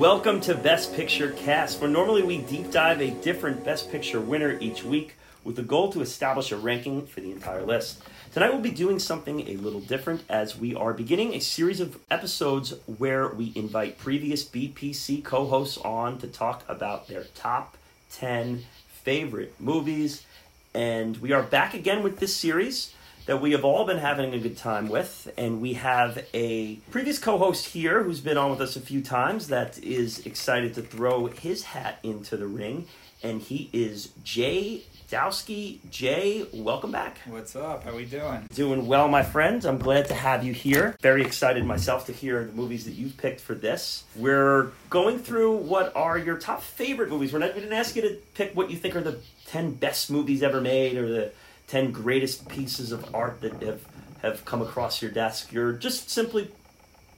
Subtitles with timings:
[0.00, 4.56] Welcome to Best Picture Cast, where normally we deep dive a different Best Picture winner
[4.58, 5.14] each week
[5.44, 8.02] with the goal to establish a ranking for the entire list.
[8.32, 11.98] Tonight we'll be doing something a little different as we are beginning a series of
[12.10, 17.76] episodes where we invite previous BPC co hosts on to talk about their top
[18.12, 20.24] 10 favorite movies.
[20.72, 22.94] And we are back again with this series
[23.26, 25.32] that we have all been having a good time with.
[25.36, 29.02] And we have a previous co host here who's been on with us a few
[29.02, 32.86] times that is excited to throw his hat into the ring.
[33.22, 35.78] And he is Jay Dowski.
[35.90, 37.18] Jay, welcome back.
[37.26, 37.84] What's up?
[37.84, 38.46] How are we doing?
[38.54, 39.66] Doing well, my friends.
[39.66, 40.96] I'm glad to have you here.
[41.02, 44.04] Very excited myself to hear the movies that you've picked for this.
[44.16, 47.32] We're going through what are your top favorite movies.
[47.32, 50.10] We're not, we didn't ask you to pick what you think are the 10 best
[50.10, 51.32] movies ever made or the
[51.70, 53.80] 10 greatest pieces of art that have,
[54.22, 55.52] have come across your desk.
[55.52, 56.50] You're just simply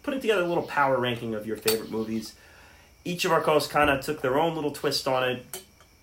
[0.02, 2.34] putting together a little power ranking of your favorite movies.
[3.02, 5.62] Each of our co-hosts kind of took their own little twist on it,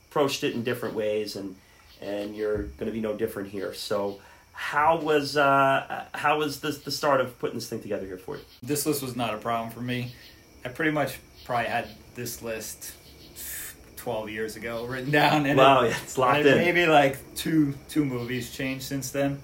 [0.10, 1.56] approached it in different ways, and
[2.02, 3.74] and you're going to be no different here.
[3.74, 4.20] So,
[4.52, 8.38] how was uh, how was this, the start of putting this thing together here for
[8.38, 8.42] you?
[8.64, 10.12] This list was not a problem for me.
[10.66, 12.94] I pretty much probably had this list
[14.10, 15.46] 12 years ago written down.
[15.46, 16.58] And wow, it, yeah, it's locked in.
[16.58, 19.40] Maybe like two two movies changed since then.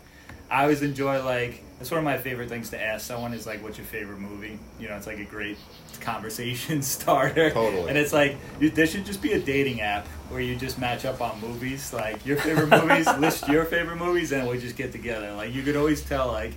[0.49, 3.61] I always enjoy like that's one of my favorite things to ask someone is like,
[3.61, 5.57] "What's your favorite movie?" You know, it's like a great
[6.01, 7.51] conversation starter.
[7.51, 7.89] Totally.
[7.89, 11.05] And it's like you, there should just be a dating app where you just match
[11.05, 14.91] up on movies, like your favorite movies, list your favorite movies, and we just get
[14.91, 15.31] together.
[15.33, 16.53] Like you could always tell, like,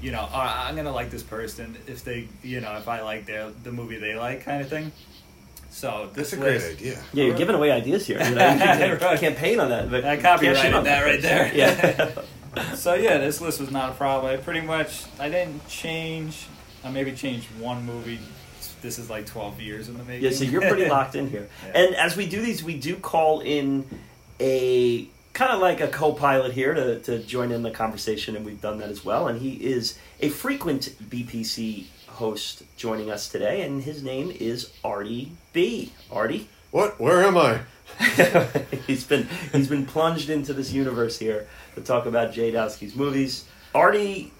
[0.00, 3.26] you know, oh, I'm gonna like this person if they, you know, if I like
[3.26, 4.92] their the movie they like, kind of thing.
[5.70, 7.02] So this That's a great list, idea.
[7.12, 8.18] Yeah, you're giving away ideas here.
[8.22, 9.20] You know, you can, Right.
[9.20, 11.52] campaign on that, but I you copyrighted on that right there.
[11.54, 12.10] Yeah.
[12.74, 14.32] So yeah, this list was not a problem.
[14.32, 16.46] I pretty much I didn't change.
[16.82, 18.18] I maybe changed one movie.
[18.82, 20.24] This is like 12 years in the making.
[20.24, 21.48] Yeah, so you're pretty locked in here.
[21.66, 21.80] Yeah.
[21.82, 23.86] And as we do these, we do call in
[24.40, 28.60] a kind of like a co-pilot here to, to join in the conversation, and we've
[28.60, 29.28] done that as well.
[29.28, 31.84] And he is a frequent BPC
[32.18, 35.92] host joining us today, and his name is Artie B.
[36.10, 37.00] Artie, What?
[37.00, 37.60] Where am I?
[38.86, 43.44] he's been he's been plunged into this universe here to talk about Jay Dowski's movies.
[43.74, 44.32] Artie,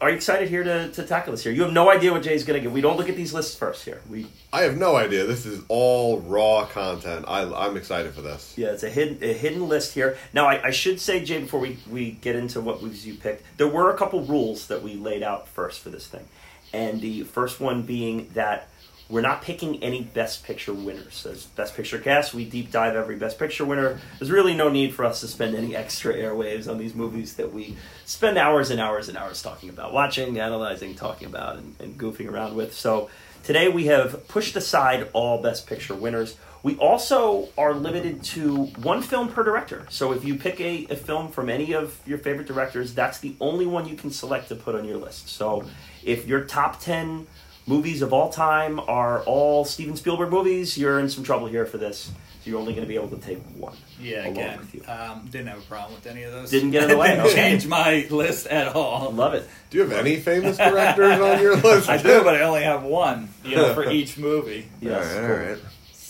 [0.00, 1.52] are you excited here to, to tackle this here?
[1.52, 2.72] You have no idea what Jay's going to give.
[2.72, 4.00] We don't look at these lists first here.
[4.10, 5.24] We I have no idea.
[5.24, 7.26] This is all raw content.
[7.28, 8.54] I, I'm excited for this.
[8.56, 10.16] Yeah, it's a hidden a hidden list here.
[10.32, 13.44] Now, I, I should say, Jay, before we, we get into what movies you picked,
[13.56, 16.26] there were a couple rules that we laid out first for this thing,
[16.72, 18.68] and the first one being that
[19.10, 21.26] we're not picking any Best Picture winners.
[21.26, 23.98] As Best Picture cast, we deep dive every Best Picture winner.
[24.18, 27.52] There's really no need for us to spend any extra airwaves on these movies that
[27.52, 31.98] we spend hours and hours and hours talking about, watching, analyzing, talking about, and, and
[31.98, 32.72] goofing around with.
[32.72, 33.10] So
[33.42, 36.36] today we have pushed aside all Best Picture winners.
[36.62, 39.86] We also are limited to one film per director.
[39.88, 43.34] So if you pick a, a film from any of your favorite directors, that's the
[43.40, 45.28] only one you can select to put on your list.
[45.30, 45.64] So
[46.04, 47.26] if your top 10
[47.66, 51.78] movies of all time are all Steven Spielberg movies, you're in some trouble here for
[51.78, 52.10] this.
[52.42, 53.76] So you're only going to be able to take one.
[54.00, 56.50] Yeah, along again, um, didn't have a problem with any of those.
[56.50, 57.34] Didn't get in the way, Didn't okay.
[57.34, 59.12] change my list at all.
[59.12, 59.46] Love it.
[59.68, 61.88] Do you have any famous directors on your list?
[61.88, 64.68] I do, but I only have one, you know, for each movie.
[64.80, 65.30] Yes, all cool.
[65.30, 65.58] all right.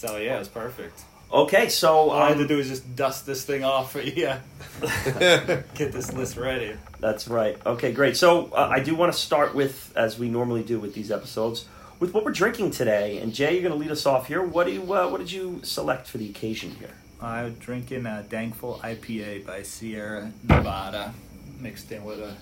[0.00, 1.02] So yeah, it's perfect.
[1.30, 4.00] Okay, so All I had to um, do is just dust this thing off for
[4.00, 4.32] you.
[4.80, 6.74] Get this list ready.
[7.00, 7.58] That's right.
[7.66, 8.16] Okay, great.
[8.16, 11.66] So uh, I do want to start with, as we normally do with these episodes,
[11.98, 13.18] with what we're drinking today.
[13.18, 14.42] And Jay, you're going to lead us off here.
[14.42, 16.94] What do you, uh, what did you select for the occasion here?
[17.20, 21.12] I'm drinking a Dankful IPA by Sierra Nevada,
[21.58, 22.34] mixed in with a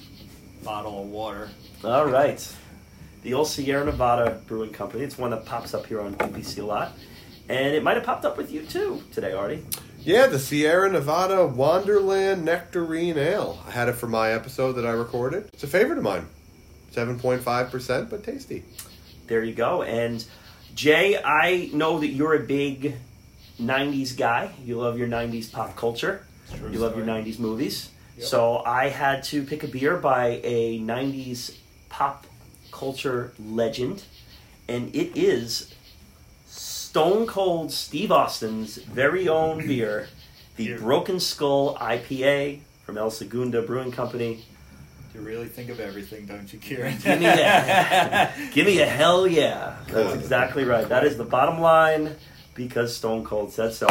[0.63, 1.51] bottle of water.
[1.83, 2.55] All right,
[3.23, 5.03] the old Sierra Nevada Brewing Company.
[5.03, 6.93] It's one that pops up here on BPC a lot,
[7.49, 9.65] and it might have popped up with you too today, Artie.
[10.01, 13.63] Yeah, the Sierra Nevada Wonderland Nectarine Ale.
[13.67, 15.51] I had it for my episode that I recorded.
[15.53, 16.27] It's a favorite of mine.
[16.93, 18.65] 7.5%, but tasty.
[19.27, 19.83] There you go.
[19.83, 20.25] And
[20.75, 22.95] Jay, I know that you're a big
[23.61, 24.53] '90s guy.
[24.65, 26.25] You love your '90s pop culture.
[26.57, 27.91] True you love your 90s movies.
[28.17, 28.27] Yep.
[28.27, 31.57] So I had to pick a beer by a 90s
[31.89, 32.27] pop
[32.71, 34.05] culture legend,
[34.69, 35.75] and it is
[36.99, 40.09] Stone Cold Steve Austin's very own beer,
[40.57, 40.79] the Beer.
[40.79, 44.45] Broken Skull IPA from El Segundo Brewing Company.
[45.15, 46.99] You really think of everything, don't you, Kieran?
[46.99, 48.37] Give me that.
[48.53, 49.77] Give me a hell yeah.
[49.87, 50.89] That's uh, exactly right.
[50.89, 52.17] That is the bottom line
[52.57, 53.87] because Stone Cold said so.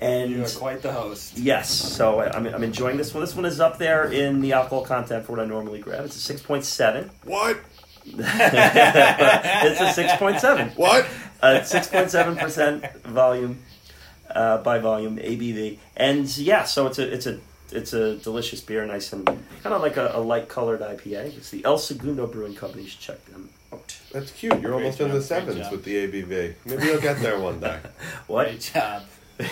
[0.00, 1.38] And You are quite the host.
[1.38, 3.22] Yes, so I- I'm, I'm enjoying this one.
[3.24, 6.04] This one is up there in the alcohol content for what I normally grab.
[6.04, 7.10] It's a 6.7.
[7.24, 7.58] What?
[8.06, 10.76] it's a 6.7.
[10.76, 11.08] What?
[11.42, 13.58] Uh, six point seven percent volume
[14.30, 17.40] uh, by volume ABV, and yeah, so it's a it's a
[17.72, 21.36] it's a delicious beer, nice and kind of like a, a light colored IPA.
[21.36, 22.84] It's the El Segundo Brewing Company.
[22.84, 23.96] You should check them out.
[24.12, 24.52] That's cute.
[24.60, 26.54] You're Great almost in the sevens with the ABV.
[26.64, 27.78] Maybe you'll get there one day.
[28.26, 28.46] What?
[28.46, 29.02] Great job.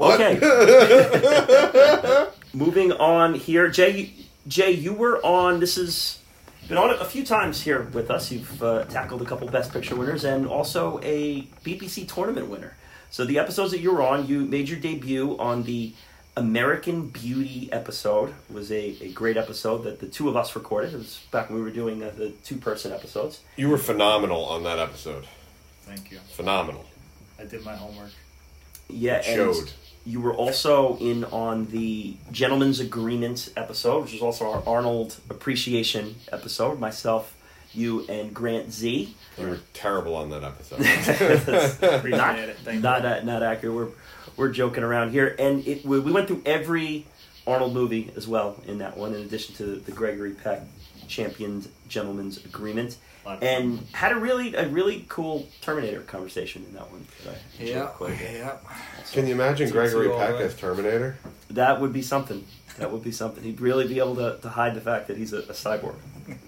[0.00, 0.38] Okay.
[2.54, 4.12] Moving on here, Jay.
[4.46, 5.58] Jay, you were on.
[5.58, 6.18] This has
[6.68, 8.30] been on it a few times here with us.
[8.30, 12.76] You've uh, tackled a couple Best Picture winners and also a BPC tournament winner.
[13.10, 15.94] So the episodes that you were on, you made your debut on the
[16.36, 18.34] American Beauty episode.
[18.50, 20.92] It was a, a great episode that the two of us recorded.
[20.92, 23.40] It was back when we were doing uh, the two person episodes.
[23.56, 25.26] You were phenomenal on that episode.
[25.82, 26.18] Thank you.
[26.34, 26.84] Phenomenal.
[27.40, 28.10] I did my homework.
[28.88, 29.72] Yeah, It and showed.
[30.08, 36.16] You were also in on the Gentleman's Agreement episode, which is also our Arnold Appreciation
[36.32, 36.80] episode.
[36.80, 37.36] Myself,
[37.74, 39.14] you, and Grant Z.
[39.36, 40.80] You were terrible on that episode.
[41.82, 42.56] Appreciate not it.
[42.64, 43.74] Thank not, uh, not accurate.
[43.74, 43.88] We're
[44.38, 47.04] we're joking around here, and it we, we went through every
[47.46, 50.62] Arnold movie as well in that one, in addition to the Gregory Peck
[51.06, 52.96] championed Gentleman's Agreement,
[53.28, 53.42] A fun.
[53.42, 57.06] and had a really a really cool Terminator conversation in that one.
[57.24, 57.86] That I Yeah.
[57.86, 58.34] quite a bit.
[58.36, 58.56] Yeah.
[59.12, 61.18] Can you imagine Gregory Peck as Terminator?
[61.50, 62.44] That would be something.
[62.78, 63.42] That would be something.
[63.42, 65.96] He'd really be able to, to hide the fact that he's a, a cyborg.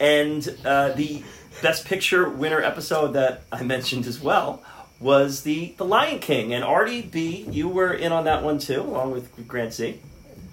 [0.00, 1.22] and uh, the
[1.60, 4.62] Best Picture winner episode that I mentioned as well
[5.00, 6.54] was the The Lion King.
[6.54, 10.00] And Artie B, you were in on that one too, along with Grant Z.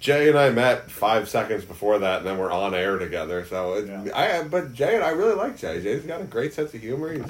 [0.00, 3.44] Jay and I met five seconds before that, and then we're on air together.
[3.44, 4.16] So, it, Yeah.
[4.16, 5.80] I but Jay and I really like Jay.
[5.82, 7.12] Jay's got a great sense of humor.
[7.12, 7.22] He's,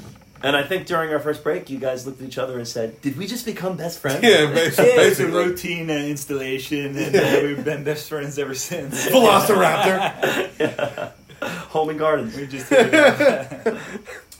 [0.43, 3.01] And I think during our first break, you guys looked at each other and said,
[3.03, 4.85] "Did we just become best friends?" yeah, Yeah, basically.
[4.93, 9.07] it's a routine uh, installation, and uh, we've been best friends ever since.
[9.11, 11.13] Velociraptor.
[11.43, 12.33] Home and Garden.
[12.37, 13.99] we just hit it off.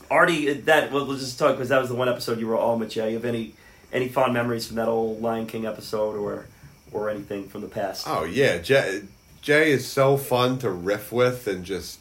[0.09, 2.79] Artie, that well, let's just talk because that was the one episode you were on
[2.79, 3.09] with Jay.
[3.09, 3.53] You have any
[3.93, 6.47] any fond memories from that old Lion King episode, or
[6.91, 8.05] or anything from the past?
[8.07, 9.01] Oh yeah, Jay,
[9.41, 11.99] Jay is so fun to riff with and just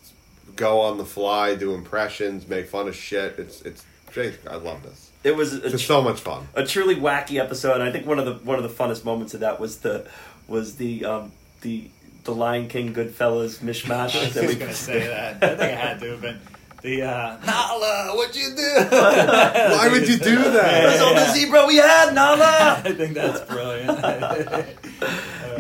[0.57, 3.39] go on the fly, do impressions, make fun of shit.
[3.39, 4.35] It's it's Jay.
[4.49, 5.11] I love this.
[5.23, 6.49] It was a, It's just so much fun.
[6.55, 7.75] a truly wacky episode.
[7.75, 10.07] And I think one of the one of the funnest moments of that was the
[10.49, 11.89] was the um, the
[12.25, 14.17] the Lion King Goodfellas mishmash.
[14.21, 15.37] I was that we- just gonna say that.
[15.43, 16.41] I think I had to have been
[16.82, 18.12] the uh, Nala.
[18.17, 18.75] What'd you do?
[18.91, 20.53] Why would you do that?
[20.53, 21.06] That's that?
[21.06, 22.82] all the zebra we had, Nala.
[22.85, 23.99] I think that's brilliant.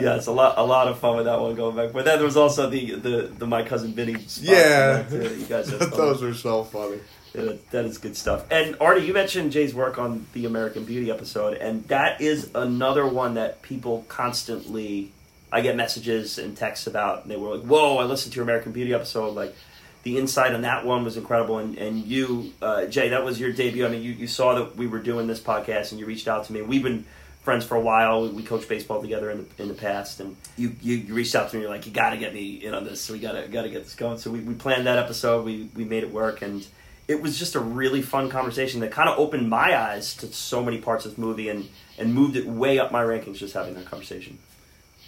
[0.00, 1.92] yeah, it's a lot a lot of fun with that one going back.
[1.92, 4.14] But then there was also the the, the my cousin Vinny.
[4.20, 5.02] spot Yeah.
[5.04, 5.36] from that, too.
[5.40, 5.70] you guys.
[5.90, 6.98] Those are so funny.
[7.34, 8.44] Yeah, that is good stuff.
[8.50, 13.06] And Artie, you mentioned Jay's work on the American Beauty episode, and that is another
[13.06, 15.12] one that people constantly.
[15.52, 18.44] I get messages and texts about, and they were like, "Whoa, I listened to your
[18.44, 19.34] American Beauty episode.
[19.34, 19.54] Like,
[20.02, 23.52] the insight on that one was incredible." And and you, uh, Jay, that was your
[23.52, 23.86] debut.
[23.86, 26.44] I mean, you, you saw that we were doing this podcast, and you reached out
[26.44, 26.62] to me.
[26.62, 27.04] We've been
[27.42, 28.28] friends for a while.
[28.28, 31.50] We coached baseball together in the in the past, and you you, you reached out
[31.50, 31.62] to me.
[31.62, 33.00] You're like, "You got to get me in on this.
[33.00, 35.44] So we got to got to get this going." So we, we planned that episode.
[35.44, 36.66] We we made it work, and
[37.08, 40.62] it was just a really fun conversation that kind of opened my eyes to so
[40.62, 43.74] many parts of the movie and and moved it way up my rankings just having
[43.74, 44.38] that conversation.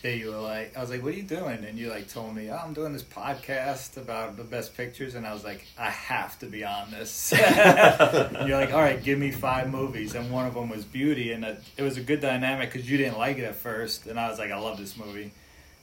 [0.03, 2.35] Yeah, you were like, I was like, "What are you doing?" And you like told
[2.35, 5.91] me, "Oh, I'm doing this podcast about the best pictures," and I was like, "I
[5.91, 10.47] have to be on this." you're like, "All right, give me five movies," and one
[10.47, 13.39] of them was Beauty, and it, it was a good dynamic because you didn't like
[13.39, 15.31] it at first, and I was like, "I love this movie,"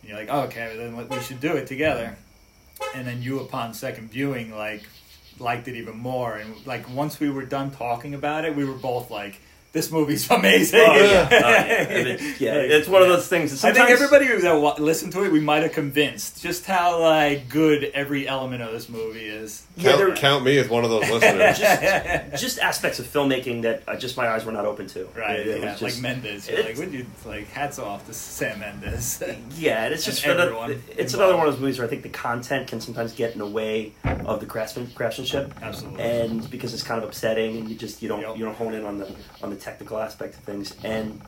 [0.01, 2.17] and you're like, oh, "Okay, then we should do it together,"
[2.93, 4.83] and then you, upon second viewing, like
[5.39, 8.77] liked it even more, and like once we were done talking about it, we were
[8.77, 9.39] both like.
[9.71, 10.79] This movie's amazing.
[10.83, 11.27] Oh, yeah.
[11.31, 11.85] Oh, yeah.
[11.89, 13.61] I mean, yeah, it's one of those things.
[13.61, 17.49] that I think everybody that listened to it, we might have convinced just how like
[17.49, 19.65] good every element of this movie is.
[19.77, 21.59] Yeah, count, there- count me as one of those listeners.
[21.59, 25.05] just, just aspects of filmmaking that uh, just my eyes were not open to.
[25.15, 26.49] Right, It- it yeah, just- like Mendes.
[26.49, 29.21] Like, would you like hats off to Sam Mendes?
[29.55, 31.13] Yeah, and it's just And another, everyone it's involved.
[31.13, 33.45] another one of those movies where I think the content can sometimes get in the
[33.45, 36.03] way of the craftsmanship, Absolutely.
[36.03, 38.37] and because it's kind of upsetting, and you just you don't Yep.
[38.37, 39.09] you don't hone in on the
[39.43, 40.75] on the technical aspect of things.
[40.83, 41.21] And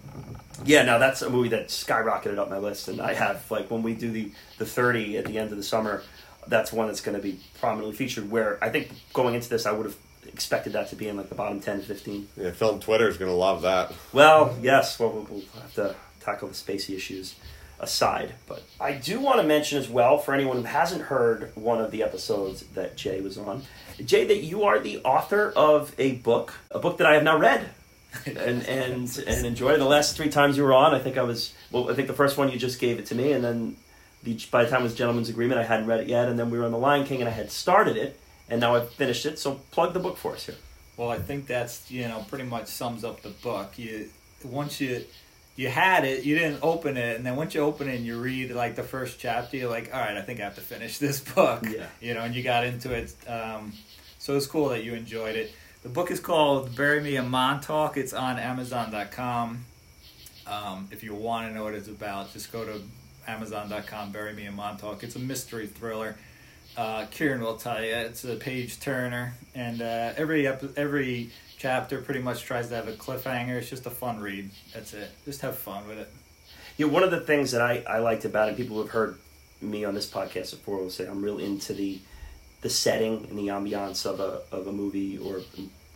[0.66, 3.84] yeah, now that's a movie that skyrocketed up my list, and I have like when
[3.84, 6.04] we do the the thirty at the end of the summer,
[6.48, 8.30] that's one that's going to be prominently featured.
[8.32, 9.98] Where I think going into this, I would have
[10.28, 12.28] expected that to be in like the bottom 10, to 15.
[12.38, 13.92] yeah, film Twitter is gonna love that.
[14.14, 15.00] Well, yes.
[15.00, 17.36] Well, we'll we'll have to tackle the spacey issues
[17.80, 18.36] aside.
[18.48, 21.92] But I do want to mention as well, for anyone who hasn't heard one of
[21.92, 23.64] the episodes that Jay was on,
[24.06, 27.38] Jay, that you are the author of a book, a book that I have now
[27.38, 27.70] read.
[28.26, 30.94] and and and enjoyed the last three times you were on.
[30.94, 31.90] I think I was well.
[31.90, 33.78] I think the first one you just gave it to me, and then
[34.24, 36.50] the, by the time it was Gentleman's Agreement, I hadn't read it yet, and then
[36.50, 39.26] we were on The Lion King, and I had started it, and now I've finished
[39.26, 39.40] it.
[39.40, 40.56] So plug the book for us here.
[40.98, 43.78] Well, I think that's you know pretty much sums up the book.
[43.78, 44.10] You
[44.44, 45.06] once you
[45.56, 48.20] you had it, you didn't open it, and then once you open it and you
[48.20, 50.98] read like the first chapter, you're like, all right, I think I have to finish
[50.98, 51.66] this book.
[51.70, 51.88] Yeah.
[52.02, 53.14] You know, and you got into it.
[53.28, 53.74] Um,
[54.18, 55.52] so it's cool that you enjoyed it.
[55.84, 57.98] The book is called Bury Me in Montauk.
[57.98, 59.66] It's on Amazon.com.
[60.46, 62.82] Um, if you want to know what it's about, just go to
[63.28, 64.12] Amazon.com.
[64.12, 65.04] Bury Me in Montauk.
[65.04, 66.18] It's a mystery thriller.
[66.78, 72.00] Uh, Kieran will tell you it's a page turner, and uh, every epi- every chapter
[72.00, 73.58] pretty much tries to have a cliffhanger.
[73.58, 74.52] It's just a fun read.
[74.74, 75.10] That's it.
[75.26, 76.10] Just have fun with it.
[76.78, 79.18] Yeah, one of the things that I, I liked about it, people who have heard
[79.62, 82.00] me on this podcast before will say I'm real into the
[82.62, 85.42] the setting and the ambiance of a of a movie or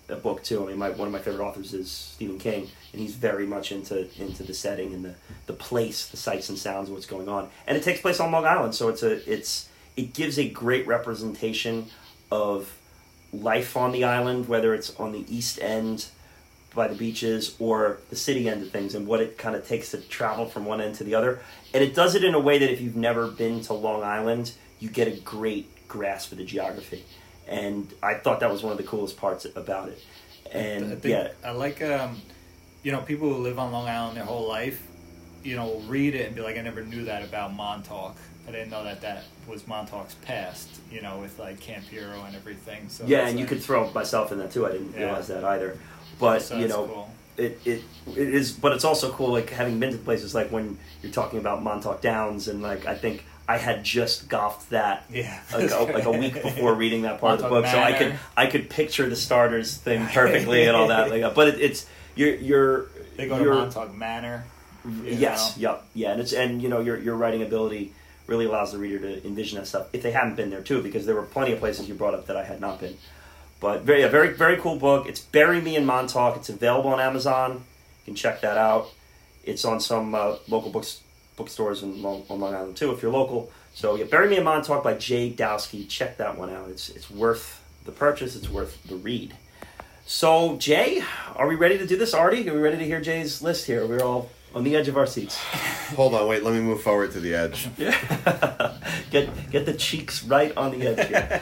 [0.10, 0.64] a book too.
[0.64, 3.72] I mean, my one of my favorite authors is Stephen King, and he's very much
[3.72, 5.16] into into the setting and the
[5.48, 7.50] the place, the sights and sounds of what's going on.
[7.68, 10.86] And it takes place on Long Island, so it's a it's it gives a great
[10.88, 11.88] representation
[12.32, 12.78] of
[13.32, 16.08] life on the island, whether it's on the east end
[16.74, 19.92] by the beaches or the city end of things and what it kind of takes
[19.92, 21.40] to travel from one end to the other.
[21.74, 24.52] And it does it in a way that if you've never been to Long Island,
[24.80, 27.04] you get a great grasp of the geography.
[27.48, 30.04] And I thought that was one of the coolest parts about it.
[30.52, 32.22] And I think yeah, I like um,
[32.84, 34.82] you know people who live on Long Island their whole life.
[35.44, 38.16] You know, will read it and be like, I never knew that about Montauk.
[38.48, 40.70] I didn't know that that was Montauk's past.
[40.92, 42.90] You know, with like Camp Hero and everything.
[42.90, 44.66] So yeah, and you could throw myself in that too.
[44.66, 45.06] I didn't Yeah.
[45.06, 45.78] realize that either.
[46.20, 47.12] But so you know, cool.
[47.38, 47.84] it, it
[48.16, 51.38] it is but it's also cool like having been to places like when you're talking
[51.38, 55.40] about Montauk Downs and like I think I had just golfed that Yeah.
[55.54, 58.20] like a, like a week before reading that part of the book so I could
[58.36, 61.86] I could picture the starters thing perfectly and all that like but it, it's
[62.16, 62.86] you're you're
[63.18, 64.46] They go to Montauk Manor.
[65.04, 65.62] yes know.
[65.74, 67.94] yep yeah and it's and you know your your writing ability
[68.28, 71.06] really allows the reader to envision that stuff if they haven't been there too because
[71.06, 72.98] there were plenty of places you brought up that I had not been
[73.60, 77.00] but very yeah, very very cool book it's Bury Me in Montauk it's available on
[77.00, 78.88] Amazon you can check that out
[79.44, 81.02] it's on some uh, local books
[81.36, 84.44] bookstores in Long, on Long Island too if you're local so yeah Bury Me in
[84.44, 88.82] Montauk by Jay Dowski check that one out it's it's worth the purchase it's worth
[88.88, 89.36] the read
[90.06, 91.04] so Jay
[91.36, 93.86] are we ready to do this Artie are we ready to hear Jay's list here
[93.86, 95.38] we're all on the edge of our seats
[95.94, 96.44] Hold on, wait.
[96.44, 97.70] Let me move forward to the edge.
[99.12, 101.42] get get the cheeks right on the edge here.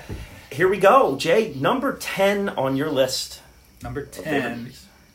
[0.52, 1.54] Here we go, Jay.
[1.56, 3.42] Number ten on your list.
[3.82, 4.74] Number of favorite ten.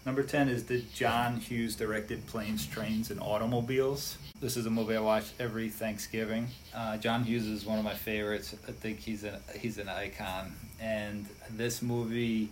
[0.09, 4.17] Number ten is the John Hughes directed Planes, Trains, and Automobiles.
[4.41, 6.49] This is a movie I watch every Thanksgiving.
[6.75, 8.57] Uh, John Hughes is one of my favorites.
[8.67, 12.49] I think he's an he's an icon, and this movie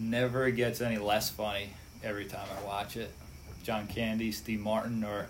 [0.00, 1.68] never gets any less funny
[2.02, 3.12] every time I watch it.
[3.62, 5.28] John Candy, Steve Martin are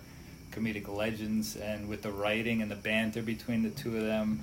[0.52, 4.40] comedic legends, and with the writing and the banter between the two of them,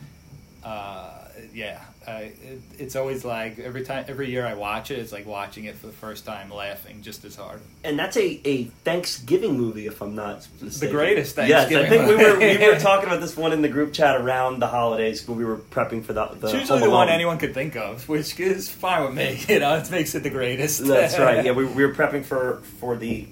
[0.63, 5.11] uh, yeah, I, it, it's always like every time, every year I watch it, it's
[5.11, 7.61] like watching it for the first time, laughing just as hard.
[7.83, 10.95] And that's a, a Thanksgiving movie, if I'm not mistaken.
[10.95, 11.71] greatest Thanksgiving.
[11.71, 14.19] Yes, I think we were we were talking about this one in the group chat
[14.19, 16.25] around the holidays when we were prepping for the.
[16.27, 19.43] the It's usually the one anyone could think of, which is fine with me.
[19.47, 20.85] You know, it makes it the greatest.
[20.85, 21.37] That's right.
[21.45, 23.27] Yeah, we, we were prepping for for the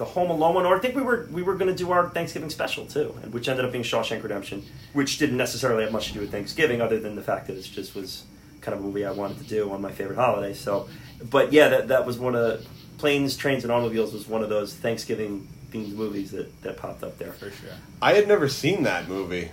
[0.00, 2.08] the Home Alone one, or I think we were we were going to do our
[2.08, 4.64] Thanksgiving special too, and which ended up being Shawshank Redemption,
[4.94, 7.62] which didn't necessarily have much to do with Thanksgiving, other than the fact that it
[7.64, 8.24] just was
[8.62, 10.54] kind of a movie I wanted to do on my favorite holiday.
[10.54, 10.88] So,
[11.22, 12.66] but yeah, that that was one of the
[12.96, 17.18] planes, trains, and automobiles was one of those Thanksgiving themed movies that that popped up
[17.18, 17.32] there.
[17.32, 17.70] for sure.
[18.00, 19.50] I had never seen that movie,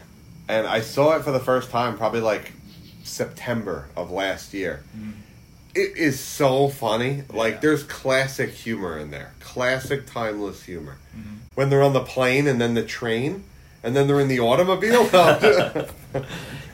[0.47, 2.53] and I saw it for the first time probably like
[3.03, 4.85] September of last year.
[4.97, 5.11] Mm.
[5.77, 7.23] It is so funny.
[7.31, 7.59] Like Yeah.
[7.61, 10.97] there's classic humor in there, classic timeless humor.
[11.55, 13.43] When they're on the plane and then the train,
[13.83, 15.03] and then they're in the automobile.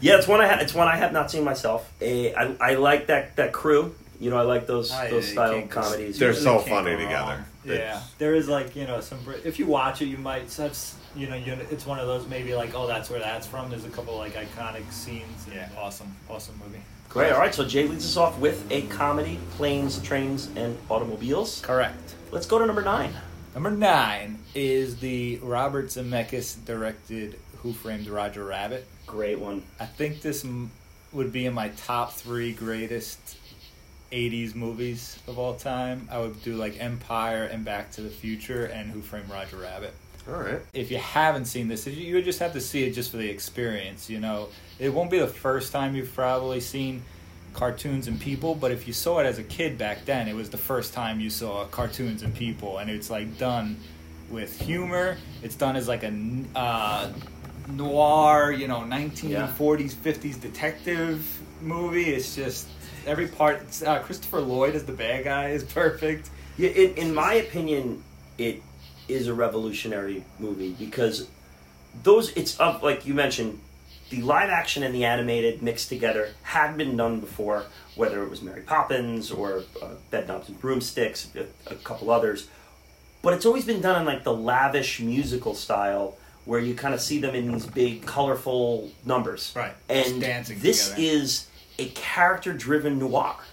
[0.01, 1.89] Yeah, it's one I ha- it's one I have not seen myself.
[2.01, 3.95] Eh, I I like that that crew.
[4.19, 6.19] You know, I like those I- those style comedies.
[6.19, 7.13] They're so funny together.
[7.37, 7.45] wrong.
[7.65, 9.19] It's- Yeah, there is like you know some.
[9.45, 10.49] If you watch it, you might.
[10.49, 13.69] That's you know, you, it's one of those maybe like oh that's where that's from.
[13.69, 15.45] There's a couple like iconic scenes.
[15.53, 16.83] Yeah, awesome, awesome movie.
[17.13, 17.31] Great.
[17.31, 17.53] All right.
[17.53, 21.61] So Jay leads us off with a comedy: planes, trains, and automobiles.
[21.61, 22.15] Correct.
[22.31, 23.13] Let's go to number nine.
[23.53, 28.87] Number nine is the Robert Zemeckis directed Who Framed Roger Rabbit.
[29.05, 29.61] Great one.
[29.79, 30.71] I think this m-
[31.11, 33.37] would be in my top three greatest
[34.11, 36.07] 80s movies of all time.
[36.11, 39.93] I would do like Empire and Back to the Future and Who Framed Roger Rabbit.
[40.27, 40.61] All right.
[40.73, 43.29] If you haven't seen this, you would just have to see it just for the
[43.29, 44.09] experience.
[44.09, 44.49] You know,
[44.79, 47.03] it won't be the first time you've probably seen
[47.53, 50.49] cartoons and people, but if you saw it as a kid back then, it was
[50.49, 53.77] the first time you saw cartoons and people, and it's like done
[54.29, 55.17] with humor.
[55.43, 56.13] It's done as like a
[56.55, 57.11] uh,
[57.69, 62.13] noir, you know, 1940s, 50s detective movie.
[62.13, 62.67] It's just
[63.05, 63.61] every part.
[63.85, 66.29] Uh, Christopher Lloyd as the bad guy is perfect.
[66.57, 68.03] Yeah, in, in my opinion,
[68.37, 68.61] it
[69.13, 71.27] is a revolutionary movie because
[72.03, 73.59] those it's up like you mentioned,
[74.09, 77.65] the live action and the animated mixed together had been done before,
[77.95, 82.47] whether it was Mary Poppins or uh, Bedknobs and Broomsticks, a, a couple others,
[83.21, 86.99] but it's always been done in like the lavish musical style where you kind of
[86.99, 91.01] see them in these big colorful numbers, Right, And dancing this together.
[91.07, 91.47] is
[91.79, 93.47] a character-driven noir Right.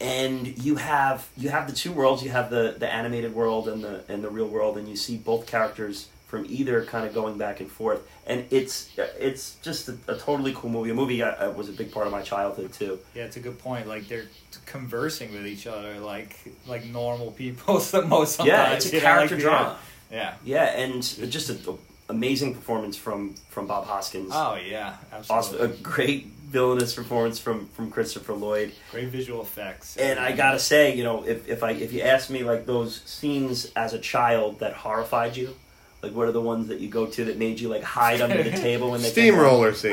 [0.00, 3.82] And you have you have the two worlds you have the the animated world and
[3.82, 7.38] the and the real world and you see both characters from either kind of going
[7.38, 11.30] back and forth and it's it's just a, a totally cool movie a movie I,
[11.30, 13.86] I was a big part of my childhood too Yeah, it's a good point.
[13.88, 14.26] Like they're
[14.66, 16.36] conversing with each other like
[16.66, 17.80] like normal people.
[17.92, 18.68] Some most sometimes.
[18.68, 19.78] yeah it's a know, character like, drama
[20.12, 20.34] Yeah.
[20.44, 21.78] yeah and just an
[22.10, 25.66] amazing performance from from bob hoskins Oh yeah, absolutely.
[25.66, 29.96] a great villainous performance from from christopher lloyd Great visual effects.
[29.98, 33.02] And I gotta say, you know, if, if I if you ask me like those
[33.02, 35.54] scenes as a child that horrified you,
[36.02, 38.42] like what are the ones that you go to that made you like hide under
[38.42, 39.10] the table when they?
[39.10, 39.92] Steamroller scene.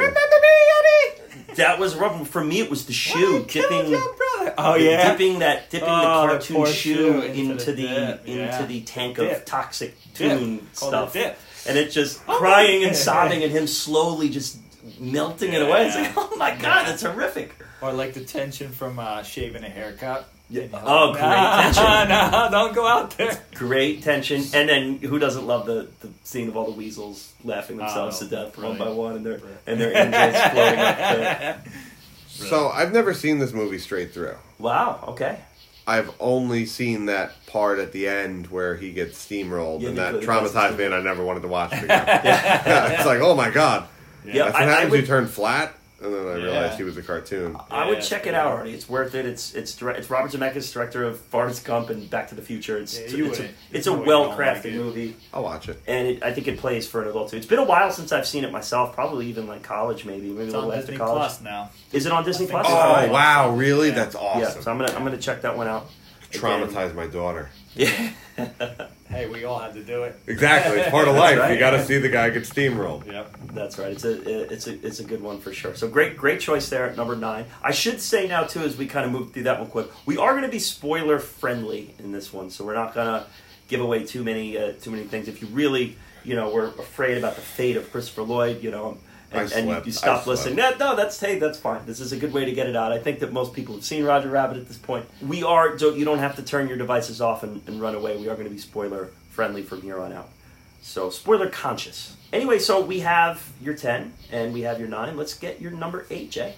[1.56, 2.28] That was rough.
[2.28, 3.96] For me, it was the shoe dipping.
[4.58, 5.12] Oh yeah.
[5.12, 8.32] dipping that dipping Oh, the the cartoon poor shoe shoe into, into the, the into
[8.32, 8.66] yeah.
[8.66, 9.38] the tank Dip.
[9.38, 11.16] of toxic tune Called stuff,
[11.68, 12.38] and it just Oh.
[12.38, 14.58] crying and sobbing and him slowly just
[15.00, 15.88] melting it away.
[15.88, 16.84] It's like, oh my god, Yeah.
[16.86, 17.56] that's horrific.
[17.82, 20.30] Or like the tension from uh, shaving a haircut.
[20.50, 20.64] Yeah.
[20.64, 20.82] You know?
[20.86, 21.84] Oh, great Nah, tension.
[22.10, 23.42] nah, don't go out there.
[23.56, 27.78] Great tension, and then who doesn't love the, the scene of all the weasels laughing
[27.78, 29.62] themselves Oh, to death one by one, and their Brilliant.
[29.68, 31.64] and their angels floating up.
[31.66, 31.70] The...
[32.28, 34.36] So I've never seen this movie straight through.
[34.60, 35.04] Wow.
[35.10, 35.40] Okay.
[35.88, 40.16] I've only seen that part at the end where he gets steamrolled, Yeah, and that
[40.16, 42.06] traumatized me, and I never wanted to watch it again.
[42.94, 43.88] it's like, oh my god,
[44.28, 44.92] Yeah, that's what I- I happens.
[44.92, 46.78] would- you turn flat, and then I realized Yeah.
[46.78, 47.58] he was a cartoon.
[47.72, 48.74] I would Yeah, check it out already.
[48.74, 49.26] It's worth it.
[49.26, 52.78] It's it's direct, it's Robert Zemeckis, director of Forrest Gump and Back to the Future.
[52.78, 53.58] It's Yeah, it's, you it's a, wouldn't.
[53.72, 54.74] it's You a well crafted it.
[54.76, 55.82] movie, I'll watch it.
[55.88, 57.38] and it, I think it plays for an adult too.
[57.38, 58.94] It's been a while since I've seen it myself.
[58.94, 61.18] Probably even like college, maybe maybe It's a little on after Disney college.
[61.20, 61.70] Plus now.
[61.94, 62.68] Is it on Disney Plus?
[62.68, 62.74] so.
[62.74, 63.90] Oh wow, really?
[63.90, 63.96] Yeah.
[63.96, 64.42] That's awesome.
[64.42, 65.90] Yeah, so I'm gonna I'm gonna check that one out.
[66.34, 66.42] Again.
[66.42, 67.50] Traumatized my daughter.
[67.74, 68.10] Yeah.
[69.16, 70.20] Hey, we all had to do it.
[70.28, 71.40] Exactly, it's part of life.
[71.40, 71.54] right.
[71.54, 73.06] You got to see the guy get steamrolled.
[73.06, 73.38] Yep.
[73.54, 73.94] That's right.
[73.94, 75.74] It's a it's a it's a good one for sure.
[75.74, 77.46] So great great choice there at number nine.
[77.64, 80.18] I should say now too as we kind of move through that one quick, we
[80.18, 83.26] are going to be spoiler friendly in this one, so we're not going to
[83.70, 85.30] give away too many uh, too many things.
[85.30, 88.98] If you really you know were afraid about the fate of Christopher Lloyd, you know.
[88.98, 90.56] I And, and you, you stop listening.
[90.56, 91.86] No, no, that's hey, that's fine.
[91.86, 92.92] This is a good way to get it out.
[92.92, 95.06] I think that most people have seen Roger Rabbit at this point.
[95.22, 98.18] We are, so you don't have to turn your devices off and, and run away.
[98.18, 100.30] We are going to be spoiler friendly from here on out.
[100.82, 102.16] So spoiler conscious.
[102.32, 105.18] Anyway, so we have your ten and we have your nine.
[105.18, 106.56] Let's get your number eight, Jay.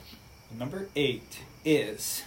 [0.57, 2.23] Number eight is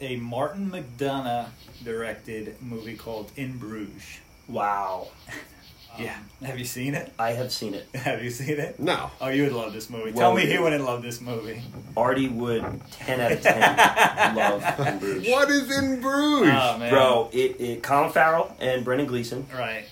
[0.00, 1.48] a Martin McDonough
[1.84, 4.20] directed movie called In Bruges.
[4.48, 5.08] Wow,
[5.98, 6.06] Um,
[6.46, 7.12] Have you seen it?
[7.18, 7.86] I have seen it.
[7.94, 8.78] Have you seen it?
[8.80, 9.10] No.
[9.20, 10.12] Oh, you would love this movie.
[10.12, 11.62] Well, Tell me he wouldn't love this movie.
[11.96, 13.76] Artie would ten out of ten
[14.36, 15.30] love in Bruges.
[15.30, 16.54] What is in Bruges?
[16.54, 19.84] Oh man, Bro, it, it Colin Farrell and Brendan Gleeson Right.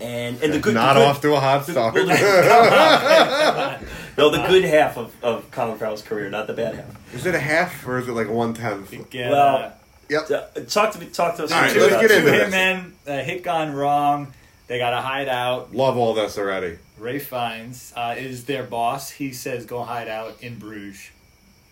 [0.00, 1.94] and and the good Not the good, off to a hot start.
[1.94, 7.14] well, the- No, the good half of, of Colin Farrell's career, not the bad half.
[7.14, 8.94] is it a half or is it like one tenth?
[9.12, 9.30] Yeah.
[9.30, 9.72] Well,
[10.10, 10.30] Yep.
[10.30, 11.06] Uh, talk to me.
[11.06, 11.50] Talk to us.
[11.52, 12.54] All right, let's get into two this.
[12.54, 14.34] hitmen, a hit gone wrong.
[14.66, 15.74] They got to hide out.
[15.74, 16.78] Love all this already.
[16.98, 19.10] Ray Fiennes uh, is their boss.
[19.10, 21.10] He says, "Go hide out in Bruges."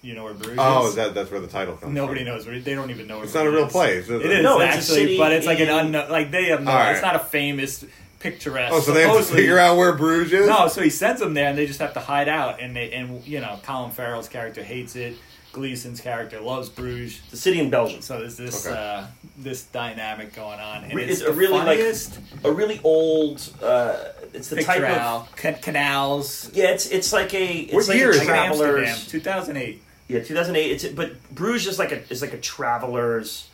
[0.03, 0.97] You know where Bruges Oh, is?
[0.97, 1.95] that, that's where the title comes from.
[1.95, 2.29] Nobody from.
[2.35, 2.59] knows where.
[2.59, 3.17] They don't even know.
[3.17, 4.05] Where It's not a real place.
[4.05, 4.31] Is It it?
[4.39, 6.11] is No, it's a actually, city but it's like an unknown.
[6.11, 6.71] Like they have no.
[6.73, 6.93] All right.
[6.93, 7.85] It's not a famous,
[8.19, 8.75] picturesque.
[8.75, 10.49] Oh, so they have to figure out where Bruges is?
[10.49, 12.61] No, so he sends them there, and they just have to hide out.
[12.61, 15.17] And they and you know, Colin Farrell's character hates it.
[15.53, 17.21] Gleeson's character loves Bruges.
[17.31, 18.01] The city in Belgium.
[18.01, 18.75] So there's this Okay.
[18.77, 19.07] uh,
[19.39, 21.79] this dynamic going on, and it's, it's a really, like,
[22.45, 23.47] A really old.
[23.63, 23.97] Uh,
[24.33, 24.97] it's the picture type of.
[24.97, 26.51] out, ca- canals.
[26.55, 27.45] Yeah, it's it's like a.
[27.61, 29.07] It's What like year a is Amsterdam, travelers.
[29.09, 29.83] 2008.
[30.09, 30.71] Yeah, 2008.
[30.73, 33.49] It's but Bruges is like a is like a traveler's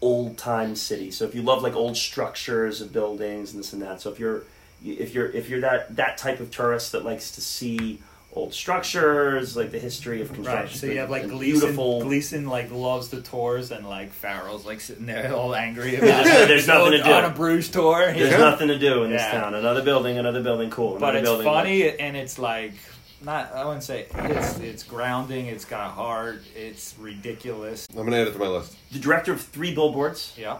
[0.00, 1.10] old time city.
[1.10, 4.18] So if you love like old structures of buildings and this and that, so if
[4.18, 4.44] you're
[4.84, 8.00] if you're if you're that that type of tourist that likes to see
[8.36, 11.60] old structures, like the history of construction, Right, so you have like Gleeson.
[11.60, 12.02] beautiful.
[12.02, 16.42] Gleeson like loves the tours, and like Farrell's like sitting there all angry about there's-
[16.42, 16.48] it.
[16.48, 17.10] there's nothing to do.
[17.10, 18.12] on a Bruges tour.
[18.12, 18.50] There's know?
[18.50, 19.40] nothing to do in this Yeah.
[19.40, 19.54] town.
[19.54, 20.98] Another building, another building, cool.
[20.98, 22.74] but it's building, funny and it's like
[23.24, 23.52] not.
[23.54, 25.46] I wouldn't say it's it's grounding.
[25.46, 26.42] It's got heart.
[26.54, 27.86] It's ridiculous.
[27.90, 28.76] I'm going to add it to my list.
[28.92, 30.58] The director of Three Billboards, Yeah.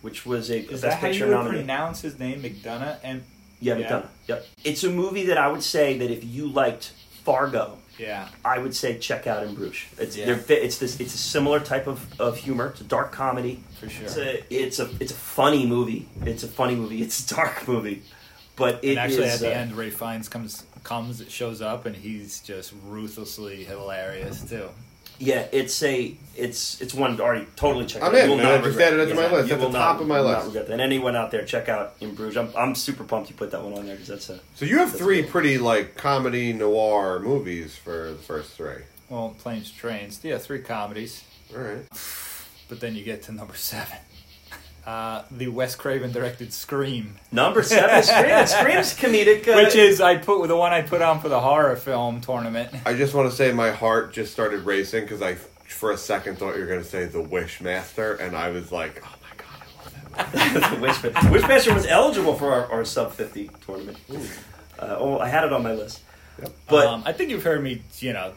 [0.00, 1.58] which was a Is Best that how Picture you nominee.
[1.58, 2.96] pronounce his name, McDonough?
[3.04, 3.22] And
[3.60, 3.86] Yeah, Yeah.
[3.90, 4.06] McDonough.
[4.28, 4.46] Yep.
[4.64, 6.92] It's a movie that I would say that if you liked
[7.24, 8.28] Fargo, Yeah.
[8.44, 9.86] I would say check out In Bruges.
[9.98, 10.38] It's Yeah.
[10.48, 12.68] it's this it's a similar type of, of humor.
[12.68, 13.62] It's a dark comedy.
[13.78, 14.04] For sure.
[14.04, 16.08] It's a it's a it's a funny movie.
[16.24, 17.02] It's a funny movie.
[17.02, 18.02] It's a dark movie,
[18.56, 21.86] but it and actually, is, at the uh, end, Ray Fiennes comes comes shows up,
[21.86, 24.68] and he's just ruthlessly hilarious too.
[25.18, 28.02] Yeah, it's a it's it's one already totally check.
[28.02, 28.14] I'm out.
[28.16, 28.46] in, You will man.
[28.46, 29.48] not I just regret added it to my Yeah, list.
[29.48, 30.38] you At the will top not- of my will list.
[30.38, 30.72] Not regret that.
[30.72, 32.36] And anyone out there, check out In Bruges.
[32.36, 34.78] I'm I'm super pumped you put that one on there because that's a So you
[34.78, 35.30] have That's three cool.
[35.30, 38.82] pretty like comedy noir movies for the first three.
[39.08, 41.22] Well, planes, trains, yeah, three comedies,
[41.54, 41.82] All right.
[42.68, 43.98] but then you get to number seven,
[44.86, 48.02] uh, the Wes Craven directed Scream, number seven.
[48.02, 48.46] Scream.
[48.46, 49.46] Scream's comedic.
[49.48, 52.20] Uh, which is I put with the one I put on for the horror film
[52.20, 52.70] tournament.
[52.84, 55.34] I just want to say my heart just started racing because I,
[55.66, 59.02] for a second, thought you were going to say The Wishmaster, and I was like,
[59.04, 59.62] oh my god,
[60.16, 60.70] I love that.
[60.72, 60.86] movie.
[60.92, 61.40] Wishmaster.
[61.40, 63.98] Wishmaster was eligible for our, our sub fifty tournament.
[64.78, 66.00] Uh, oh, I had it on my list.
[66.40, 66.52] Yep.
[66.68, 68.32] But um, I think you've heard me, you know,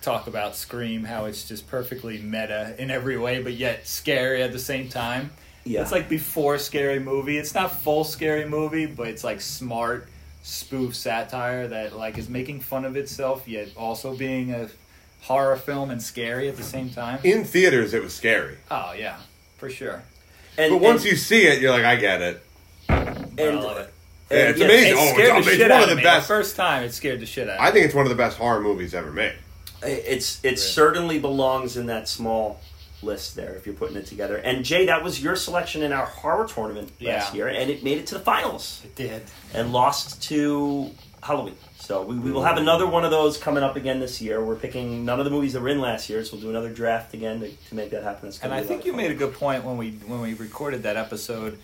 [0.00, 4.52] talk about Scream, how it's just perfectly meta in every way, but yet scary at
[4.52, 5.30] the same time.
[5.66, 7.36] Yeah, It's like before scary movie.
[7.36, 10.08] It's not full scary movie, but it's like smart
[10.42, 14.68] spoof satire that like is making fun of itself, yet also being a
[15.22, 17.18] horror film and scary at the same time.
[17.24, 19.16] In theaters, it was scary, Oh yeah,
[19.58, 20.02] for sure.
[20.56, 22.42] and, but once and, you see it, you're like, I get it.
[22.88, 23.92] and, I love it.
[24.30, 24.92] Yeah, it's yeah, amazing.
[24.92, 26.02] It Oh, scared it's, the it's shit one out of the me.
[26.02, 26.28] best.
[26.28, 27.56] The first time, it scared the shit out.
[27.56, 27.66] of me.
[27.66, 29.34] I think it's one of the best horror movies ever made.
[29.82, 30.56] It's it Really.
[30.56, 32.60] certainly belongs in that small
[33.02, 34.36] list there if you're putting it together.
[34.36, 37.98] And Jay, that was your selection in our horror tournament last year, and it made
[37.98, 39.22] it to the finals it did.
[39.54, 40.90] and lost to
[41.22, 41.56] Halloween.
[41.78, 44.44] So we, we will have another one of those coming up again this year.
[44.44, 46.72] We're picking none of the movies that were in last year, so we'll do another
[46.72, 48.32] draft again to, to make that happen.
[48.42, 50.96] And I think you of made a good point when we when we recorded that
[50.96, 51.58] episode,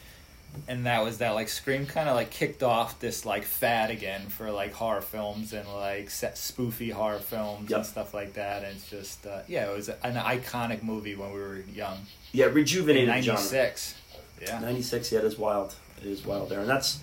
[0.68, 4.28] and that was that like Scream kind of like kicked off this like fad again
[4.28, 7.76] for like horror films and like set spoofy horror films Yep.
[7.78, 8.62] and stuff like that.
[8.64, 11.98] And it's just uh, yeah, it was an iconic movie when we were young.
[12.32, 13.34] yeah rejuvenated genre.
[13.40, 13.94] '96.
[14.42, 14.58] Yeah.
[14.58, 16.98] 96 yeah it is wild it is wild there and that's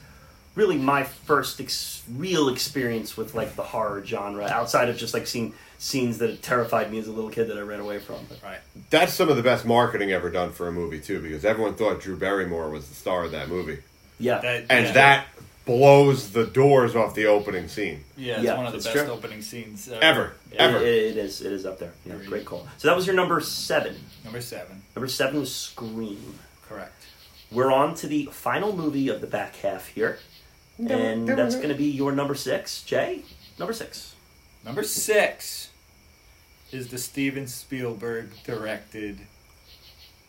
[0.59, 5.25] really my first ex- real experience with like the horror genre outside of just like
[5.25, 8.37] seeing scenes that terrified me as a little kid that i ran away from but
[8.43, 8.59] Right.
[8.89, 12.01] That's some of the best marketing ever done for a movie too, because everyone thought
[12.01, 13.79] Drew Barrymore was the star of that movie,
[14.19, 14.91] yeah That, and yeah.
[14.91, 15.25] that
[15.65, 19.07] blows the doors off the opening scene yeah, it's Yeah, one of the best true.
[19.13, 20.77] opening scenes ever, It- ever.
[20.79, 23.39] it- it is it is up there yeah, great call so that was your number
[23.39, 23.95] seven
[24.25, 24.81] Number seven.
[24.97, 27.01] number seven was scream Correct.
[27.51, 30.17] we're on to the final movie of the back half here
[30.87, 33.23] and that's going to be your number six jay
[33.57, 34.15] number six
[34.65, 35.69] Number six
[36.71, 39.19] is the Steven Spielberg directed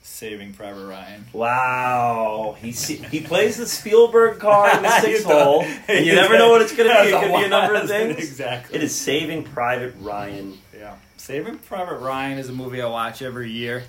[0.02, 1.26] Saving Private Ryan.
[1.32, 6.38] Wow, he he plays the Spielberg card in the You six hole, and you never
[6.38, 7.08] know what it's going to be.
[7.08, 8.18] It That's could be a number of things.
[8.18, 8.76] Exactly.
[8.76, 10.58] It is Saving Private Ryan.
[10.76, 10.94] Yeah.
[11.16, 13.84] Saving Private Ryan is a movie I watch every year,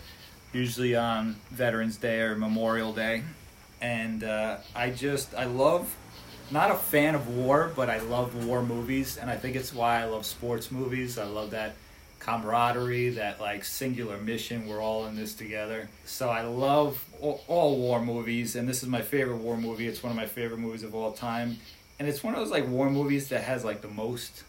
[0.54, 3.24] usually on Veterans Day or Memorial Day.
[3.80, 5.96] And uh, I just, I love,
[6.52, 9.18] not a fan of war, but I love war movies.
[9.18, 11.18] And I think it's why I love sports movies.
[11.18, 11.76] I love that
[12.20, 14.68] camaraderie, that like singular mission.
[14.68, 15.90] We're all in this together.
[16.06, 18.56] So I love all, all war movies.
[18.56, 19.88] And this is my favorite war movie.
[19.88, 21.58] It's one of my favorite movies of all time.
[22.00, 24.44] And it's one of those like war movies that has like the most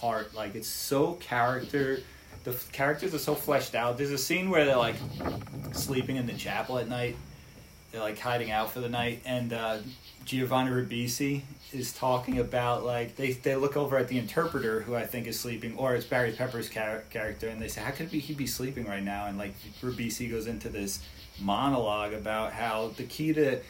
[0.00, 0.34] heart.
[0.34, 2.00] Like it's so character.
[2.44, 3.96] The f- characters are so fleshed out.
[3.98, 4.96] There's a scene where they're like
[5.72, 7.16] sleeping in the chapel at night.
[7.90, 9.78] They're like hiding out for the night, and uh,
[10.26, 15.06] Giovanni Ribisi is talking about like they they look over at the interpreter who I
[15.06, 18.34] think is sleeping, or it's Barry Pepper's char- character, and they say, "How could he
[18.34, 21.00] be sleeping right now?" And like Ribisi goes into this
[21.40, 23.60] monologue about how the key to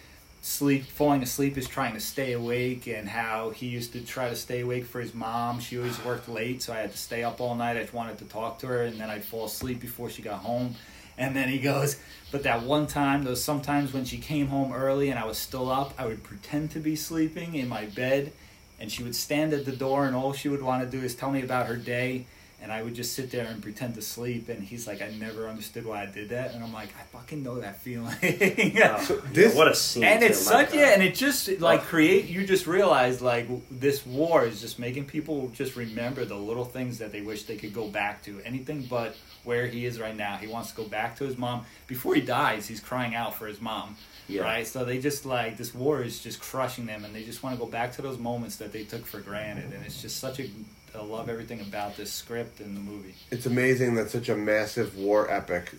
[0.40, 4.36] sleep falling asleep is trying to stay awake and how he used to try to
[4.36, 5.60] stay awake for his mom.
[5.60, 7.76] She always worked late so i had to stay up all night.
[7.76, 10.76] I wanted to talk to her and then i'd fall asleep before she got home
[11.18, 11.96] and then he goes
[12.32, 15.70] but that one time those sometimes when she came home early and i was still
[15.70, 18.32] up i would pretend to be sleeping in my bed
[18.78, 21.14] and she would stand at the door and all she would want to do is
[21.14, 22.26] tell me about her day
[22.62, 24.48] and I would just sit there and pretend to sleep.
[24.48, 26.54] And he's like, I never understood why I did that.
[26.54, 28.16] And I'm like, I fucking know that feeling.
[28.76, 29.04] Wow.
[29.32, 30.04] this- what a scene!
[30.04, 31.86] and it's such yeah, and it just like Ugh.
[31.86, 32.26] create.
[32.26, 36.98] You just realize like this war is just making people just remember the little things
[36.98, 38.40] that they wish they could go back to.
[38.44, 40.36] Anything but where he is right now.
[40.36, 41.64] He wants to go back to his mom.
[41.86, 43.96] Before he dies, he's crying out for his mom.
[44.28, 44.42] Yeah.
[44.42, 47.56] Right, so they just like this war is just crushing them, and they just want
[47.56, 50.40] to go back to those moments that they took for granted, and it's just such
[50.40, 50.50] a.
[50.96, 53.14] I love everything about this script and the movie.
[53.30, 55.70] It's amazing that such a massive war epic,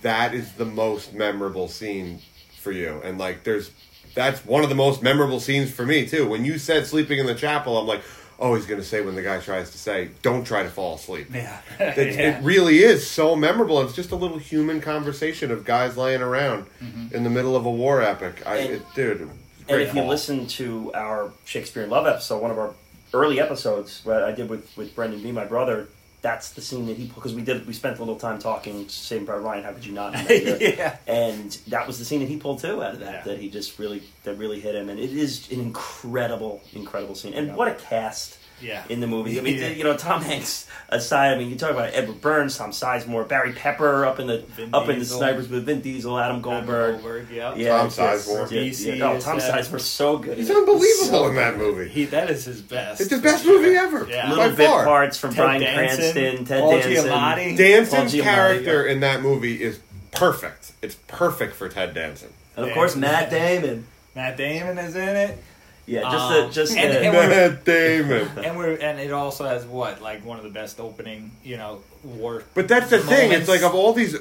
[0.00, 2.20] that is the most memorable scene
[2.60, 3.02] for you.
[3.04, 3.72] And like, there's
[4.14, 6.26] that's one of the most memorable scenes for me too.
[6.26, 8.02] When you said sleeping in the chapel, I'm like,
[8.42, 11.28] oh, he's gonna say when the guy tries to say, "Don't try to fall asleep."
[11.32, 11.58] Yeah.
[11.78, 12.38] It, Yeah.
[12.38, 13.80] it really is so memorable.
[13.82, 17.14] It's just a little human conversation of guys laying around Mm-hmm.
[17.14, 18.42] in the middle of a war epic.
[18.44, 19.30] I, And- it, dude, And
[19.68, 22.74] great if you listen to our Shakespeare in Love episode, one of our
[23.14, 25.88] early episodes that I did with, with Brendan B, my brother,
[26.22, 29.26] that's the scene that he because we did we spent a little time talking Saving
[29.26, 29.64] Private Ryan.
[29.64, 30.14] How could you not?
[30.18, 30.74] in that year.
[30.76, 30.96] Yeah.
[31.06, 33.12] And that was the scene that he pulled too out of that.
[33.12, 33.22] Yeah.
[33.24, 37.34] That he just really that really hit him, and it is an incredible, incredible scene.
[37.34, 37.54] And Yeah.
[37.56, 38.38] what a cast!
[38.62, 38.82] Yeah.
[38.88, 39.38] in the movie.
[39.38, 39.68] I mean, Yeah.
[39.68, 41.32] you know, Tom Hanks aside.
[41.34, 44.70] I mean, you talk about Edward Burns, Tom Sizemore, Barry Pepper up in the Vin
[44.72, 46.94] up in the snipers with Vin Diesel, Adam Goldberg.
[46.94, 47.54] Goldberg, yeah.
[47.56, 48.50] Yeah, Tom it's just- Sizemore.
[48.50, 49.10] Yeah, DC yeah.
[49.10, 50.38] Oh, Tom Sizemore's so good.
[50.38, 51.88] he's in unbelievable So in that movie.
[51.88, 53.00] He that is his best.
[53.00, 53.60] It's the for best sure.
[53.60, 54.06] movie ever.
[54.08, 54.28] Yeah.
[54.30, 54.84] by Little bit far.
[54.84, 56.92] parts from Ted Brian Danson, Cranston, Ted Paul Danson.
[56.92, 57.48] Giamatti.
[57.48, 59.80] Paul Danson's Giamatti, character in that movie is
[60.12, 60.72] perfect.
[60.82, 62.28] It's perfect for Ted Danson.
[62.56, 63.86] And of course, Matt Damon.
[64.14, 65.38] Matt Damon is in it.
[65.86, 68.28] Yeah, just Um, the just and- the, and we're- Matt Damon.
[68.44, 71.80] And we're and it also has what like one of the best opening you know
[72.04, 72.44] war.
[72.54, 73.32] But that's the thing.
[73.32, 74.16] It's like of all these,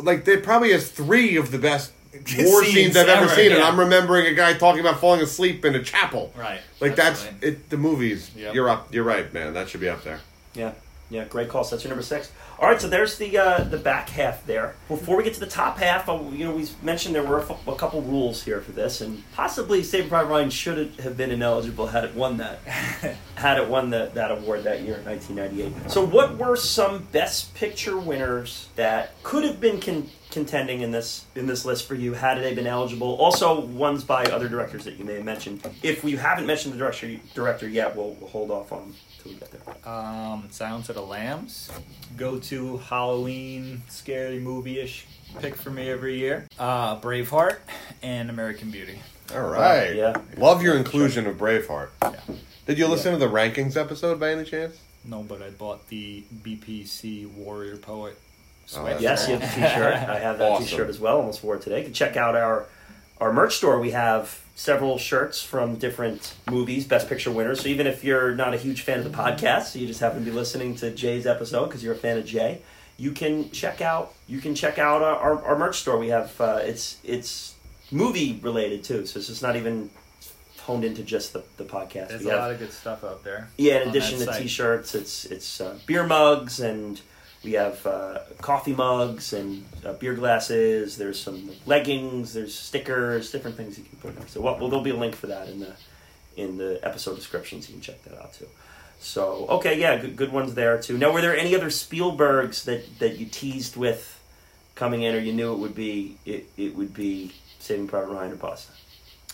[0.00, 3.52] like it probably has three of the best war Scenes scenes I've ever ever, seen,
[3.52, 3.62] and.
[3.62, 6.32] I'm remembering a guy talking about falling asleep in a chapel.
[6.36, 6.60] right.
[6.80, 7.48] Like that's Definitely.
[7.48, 7.70] it.
[7.70, 8.30] The movies.
[8.36, 8.54] Yep.
[8.54, 8.94] You're up.
[8.94, 9.52] You're right, man.
[9.54, 10.20] That should be up there.
[10.54, 10.72] Yeah,
[11.10, 11.64] yeah, great call.
[11.64, 12.32] So that's your number six.
[12.58, 14.74] All right, so there's the uh, the back half there.
[14.88, 17.42] Before we get to the top half, uh, you know, we mentioned there were a,
[17.42, 21.30] f- a couple rules here for this, and possibly Saving Private Ryan should have been
[21.30, 22.60] ineligible had it won that
[23.34, 25.90] had it won that that award that year in 1998.
[25.90, 31.26] So, what were some Best Picture winners that could have been con- contending in this
[31.34, 33.16] in this list for you had they been eligible?
[33.16, 35.60] Also, ones by other directors that you may have mentioned.
[35.82, 39.38] If we haven't mentioned the director director yet, we'll, we'll hold off on until we
[39.38, 39.50] get
[39.84, 39.92] there.
[39.92, 41.70] Um, Silence of the Lambs,
[42.16, 45.06] go to Halloween scary movie ish
[45.40, 46.46] pick for me every year.
[46.58, 47.58] Uh, Braveheart
[48.02, 48.98] and American Beauty.
[49.34, 49.94] All right.
[49.94, 50.16] yeah.
[50.36, 51.88] Love your inclusion of Braveheart.
[52.02, 52.12] Yeah.
[52.66, 54.78] Did you listen to the rankings episode by any chance?
[55.04, 58.18] No, but I bought the BPC Warrior Poet
[58.74, 58.84] Oh, sweatshirt.
[59.00, 59.94] that's Yes, you have the T-shirt.
[59.94, 60.64] I have that Awesome.
[60.66, 61.18] T-shirt as well.
[61.18, 61.78] Almost wore it today.
[61.80, 62.66] You can check out our
[63.20, 63.78] our merch store.
[63.78, 67.60] We have several shirts from different movies, Best Picture winners.
[67.60, 70.20] So even if you're not a huge fan of the podcast, so you just happen
[70.20, 72.60] to be listening to Jay's episode because you're a fan of Jay,
[72.96, 75.98] you can check out you can check out our, our, our merch store.
[75.98, 77.54] We have uh, it's it's
[77.90, 79.90] movie related too, so it's just not even
[80.60, 82.08] honed into just the, the podcast.
[82.08, 83.48] There's We a have- lot of good stuff out there.
[83.58, 84.42] yeah, in addition to site.
[84.42, 87.00] T-shirts, it's it's uh, beer mugs and
[87.44, 90.96] we have uh, coffee mugs and uh, beer glasses.
[90.96, 92.32] There's some leggings.
[92.34, 94.28] There's stickers, different things you can put in there.
[94.28, 95.74] So well, well, there'll be a link for that in the
[96.36, 98.48] in the episode description, so you can check that out too.
[98.98, 100.96] So okay, yeah, good, good ones there too.
[100.96, 104.20] Now, were there any other Spielbergs that that you teased with
[104.74, 108.32] coming in, or you knew it would be it, it would be Saving Private Ryan
[108.32, 108.72] or Pasta?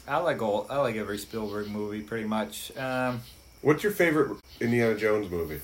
[0.08, 0.66] I like all.
[0.68, 2.76] I like every Spielberg movie pretty much.
[2.76, 3.20] Um,
[3.62, 5.60] What's your favorite Indiana Jones movie?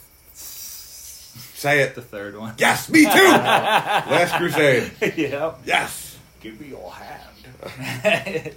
[1.56, 1.94] Say it.
[1.94, 2.54] the third one.
[2.58, 3.08] Yes, me too.
[3.10, 4.92] Last Crusade.
[5.16, 5.54] yeah.
[5.64, 6.18] Yes.
[6.40, 7.22] Give me your hand.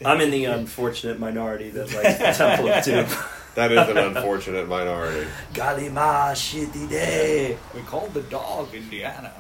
[0.06, 3.08] I'm in the unfortunate minority that likes the Temple of Doom.
[3.56, 5.28] That is an unfortunate minority.
[5.54, 7.58] Galima shitty day.
[7.76, 9.34] we called the dog Indiana.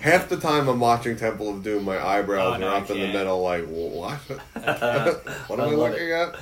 [0.00, 2.90] Half the time I'm watching Temple of Doom, my eyebrows Oh, no, are I up
[2.90, 4.18] in the middle, like, what?
[4.18, 6.34] what am I love looking at?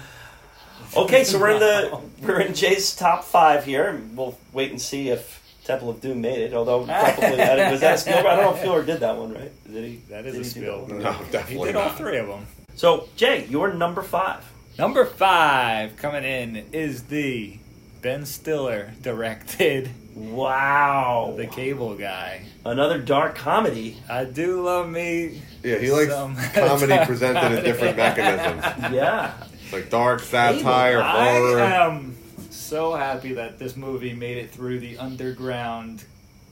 [0.96, 4.80] Okay, so we're in the we're in Jay's top five here, and we'll wait and
[4.80, 6.54] see if Temple of Doom made it.
[6.54, 8.26] Although probably I- was that a Spielberg?
[8.26, 9.52] I don't know if Spielberg did that one, right?
[9.72, 9.96] Did he?
[10.08, 10.90] That is did a he do Spielberg.
[10.90, 11.02] one?
[11.02, 12.46] No, He definitely did all three of them.
[12.76, 14.42] So Jay, you're number five.
[14.78, 17.58] Number five coming in is the
[18.02, 22.42] Ben Stiller directed Wow, The Cable Guy.
[22.64, 23.98] another dark comedy.
[24.08, 25.42] I do love me.
[25.62, 26.12] Yeah, he likes
[26.54, 28.94] comedy presented in different mechanisms.
[28.94, 29.32] Yeah,
[29.66, 31.60] It's like dark satire, I horror.
[31.60, 32.16] am
[32.50, 36.04] so happy that this movie made it through the underground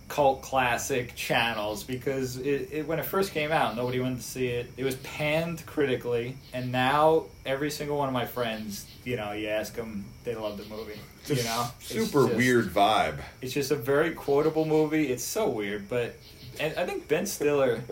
[0.08, 4.48] cult classic channels because it, it when it first came out, nobody wanted to see
[4.48, 4.70] it.
[4.76, 9.46] It was panned critically, and now every single one of my friends, you know, you
[9.48, 10.98] ask them, they love the movie.
[11.26, 13.18] It's You know, super just- weird vibe.
[13.40, 15.06] It's just a very quotable movie.
[15.12, 16.16] It's so weird, but
[16.58, 17.82] and I think Ben Stiller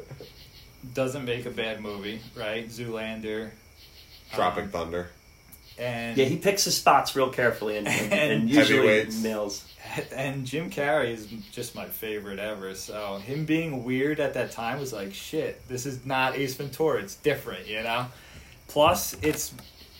[0.95, 2.69] doesn't make a bad movie, right?
[2.69, 3.51] Zoolander.
[4.33, 5.09] Tropic um, Thunder.
[5.79, 9.65] and yeah, he picks his spots real carefully, and, and, and And usually nails.
[10.15, 12.75] and Jim Carrey is just my favorite ever.
[12.75, 17.01] So him being weird at that time was like, shit, this is not Ace Ventura.
[17.03, 18.07] It's different, you know.
[18.69, 19.53] Plus, it's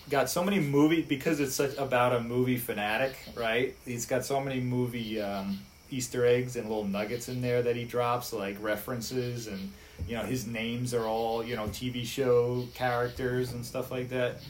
[0.09, 3.75] got so many movie because it's such about a movie fanatic, right?
[3.85, 5.59] He's got so many movie um,
[5.91, 9.73] Easter eggs and little nuggets in there that he drops, like references and
[10.07, 14.41] you know his names are all you know TV show characters and stuff like that.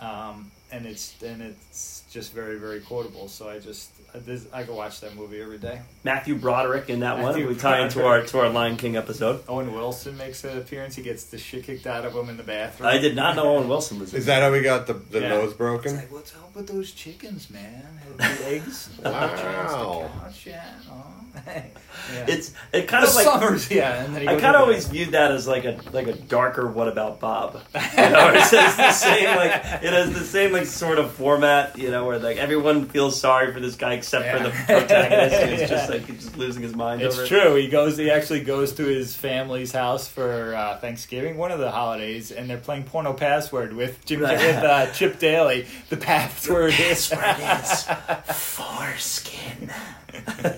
[0.00, 3.28] Um, and it's and it's just very very quotable.
[3.28, 5.82] So I just I, this, I could watch that movie every day.
[6.02, 7.54] Matthew Broderick in that Matthew one.
[7.54, 9.44] We tie into our to our Lion King episode.
[9.48, 10.96] Owen Wilson makes an appearance.
[10.96, 12.88] He gets the shit kicked out of him in the bathroom.
[12.88, 15.20] I did not know Owen Wilson was in Is that how we got the, the
[15.20, 15.28] Yeah.
[15.28, 15.96] nose It's broken?
[15.96, 17.84] like, what's up with those chickens, man?
[18.18, 18.88] Had the eggs.
[19.04, 20.08] Wow.
[20.22, 20.64] Couch, yeah.
[20.90, 21.02] Oh.
[21.46, 22.24] yeah.
[22.28, 24.02] It's it kind the of like summers, yeah.
[24.02, 26.66] And then I kind of to always viewed that as like a like a darker
[26.66, 29.50] "What About Bob?" You know, it's, it's the same like
[29.82, 31.76] it has the same like sort of format.
[31.78, 35.60] You know, where like everyone feels sorry for this guy except for the protagonist who's
[35.60, 35.66] Yeah.
[35.66, 37.28] just like he's just losing his mind It's over it.
[37.28, 37.54] true.
[37.56, 37.96] He goes.
[37.96, 42.48] He actually goes to his family's house for uh, Thanksgiving, one of the holidays, and
[42.48, 44.38] they're playing Porno Password with Jim Right.
[44.38, 45.66] with uh, Chip Daly.
[45.90, 47.96] The password is Password
[48.30, 49.70] is foreskin.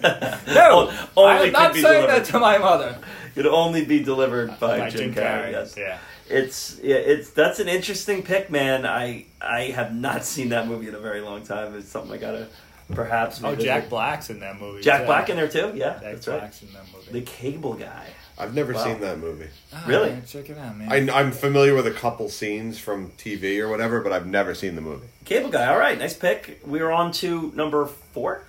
[0.47, 0.93] no.
[1.17, 2.07] only I'm not saying delivered.
[2.09, 2.99] that to my mother.
[3.35, 5.53] Could only be delivered by, By Jim, Carrey.
[5.53, 5.75] Yes.
[5.77, 5.99] Yeah.
[6.31, 8.87] It's yeah, it's that's an interesting pick, man.
[8.87, 11.75] I I have not seen that movie in a very long time.
[11.77, 12.49] It's something I gotta
[12.93, 13.41] perhaps.
[13.43, 13.67] Oh, revisit.
[13.67, 14.83] Jack Black's in that movie.
[14.83, 15.07] Jack yeah.
[15.07, 15.73] Black in there too.
[15.75, 16.39] Yeah, Jack that's right.
[16.41, 17.13] Black's in that movie.
[17.13, 18.07] The Cable Guy.
[18.41, 18.85] I've never Wow.
[18.85, 19.49] seen that movie.
[19.73, 20.11] Ah, Really?
[20.11, 21.11] man, check it out, man.
[21.11, 24.77] I, I'm familiar with a couple scenes from TV or whatever, but I've never seen
[24.77, 25.09] the movie.
[25.25, 25.67] Cable Guy.
[25.67, 26.61] All right, nice pick.
[26.65, 28.45] We're on to number four.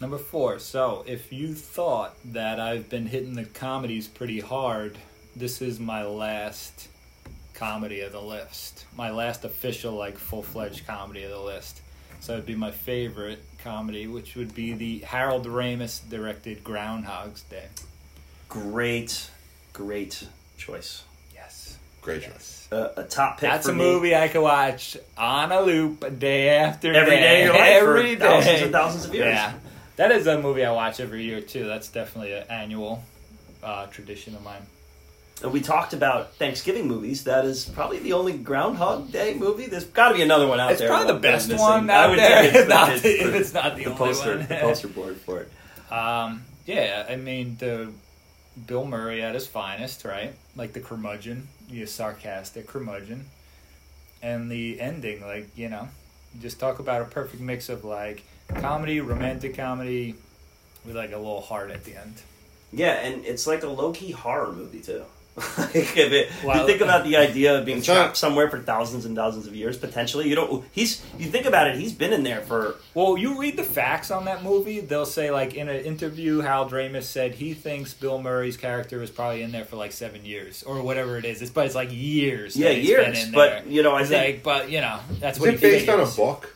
[0.00, 0.58] Number four.
[0.58, 4.98] So, if you thought that I've been hitting the comedies pretty hard,
[5.36, 6.88] this is my last
[7.60, 8.86] comedy of the list.
[8.96, 11.80] My last official, like, full fledged comedy of the list.
[12.20, 17.66] So, it'd be my favorite comedy, which would be the Harold Ramis directed Groundhog's Day.
[18.48, 19.30] Great,
[19.72, 20.26] great
[20.58, 21.04] choice.
[21.34, 21.78] Yes.
[22.02, 22.66] Great choice.
[22.70, 22.72] Yes.
[22.72, 23.50] Uh, a top pick.
[23.50, 23.84] That's for a me.
[23.84, 26.98] movie I could watch on a loop day after day.
[26.98, 28.62] every day of Every for thousands day.
[28.64, 29.26] and thousands of years.
[29.34, 29.52] Yeah,
[29.96, 31.66] that is a movie I watch every year too.
[31.66, 33.02] That's definitely an annual
[33.62, 34.62] uh, tradition of mine.
[35.42, 37.24] And we talked about Thanksgiving movies.
[37.24, 39.66] That is probably the only Groundhog Day movie.
[39.66, 40.88] There's got to be another one out It's there.
[40.88, 42.44] probably the best one I out would there.
[42.44, 44.46] it's, Not it's the- it's not the the only poster, one.
[44.46, 45.92] the poster board for it.
[45.92, 47.90] Um, yeah, I mean the
[48.66, 50.34] Bill Murray at his finest, right?
[50.56, 53.24] Like the curmudgeon, the sarcastic curmudgeon,
[54.22, 55.88] and the ending, like you know,
[56.40, 58.22] just talk about a perfect mix of like
[58.56, 60.16] comedy, romantic comedy,
[60.84, 62.20] with like a little heart at the end.
[62.72, 65.04] Yeah, and it's like a low key horror movie too.
[65.58, 68.16] like if it, Well- you think about the uh, idea of being It's trapped not-
[68.16, 70.28] somewhere for thousands and thousands of years, potentially.
[70.28, 70.64] You don't.
[70.72, 71.02] He's.
[71.18, 71.76] You think about it.
[71.76, 72.74] He's been in there for.
[72.94, 74.80] Well, you read the facts on that movie.
[74.80, 79.10] They'll say, like, in an interview, Harold Ramis said he thinks Bill Murray's character was
[79.10, 81.40] probably in there for like seven years or whatever it is.
[81.40, 82.56] It's but it's like years.
[82.56, 83.24] Yeah, that he's been years.
[83.26, 84.34] in But you know, I It's think.
[84.34, 86.54] like, but you know, that's Is what it he based on a book?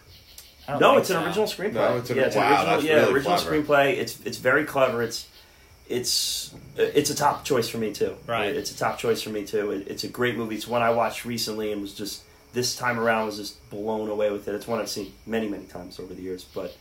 [0.68, 1.24] No, think it's an so.
[1.26, 1.72] original screenplay.
[1.74, 3.62] No, it's an- yeah, it's wow, an original, yeah, really original clever.
[3.62, 3.96] screenplay.
[3.98, 5.02] It's it's very clever.
[5.02, 5.28] It's
[5.88, 8.16] it's it's a top choice for me too.
[8.26, 8.54] Right.
[8.54, 9.70] It's a top choice for me too.
[9.70, 10.56] It, it's a great movie.
[10.56, 14.30] It's one I watched recently and was just this time around was just blown away
[14.30, 14.54] with it.
[14.54, 16.76] It's one I've seen many many times over the years, but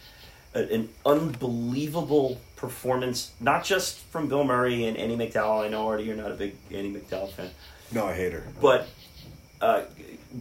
[0.56, 5.65] an unbelievable performance, not just from Bill Murray and Andie MacDowell.
[5.65, 7.49] I know already you're not a big Andie MacDowell fan,
[7.91, 8.43] No, I hate her.
[8.62, 8.88] but
[9.62, 9.82] uh,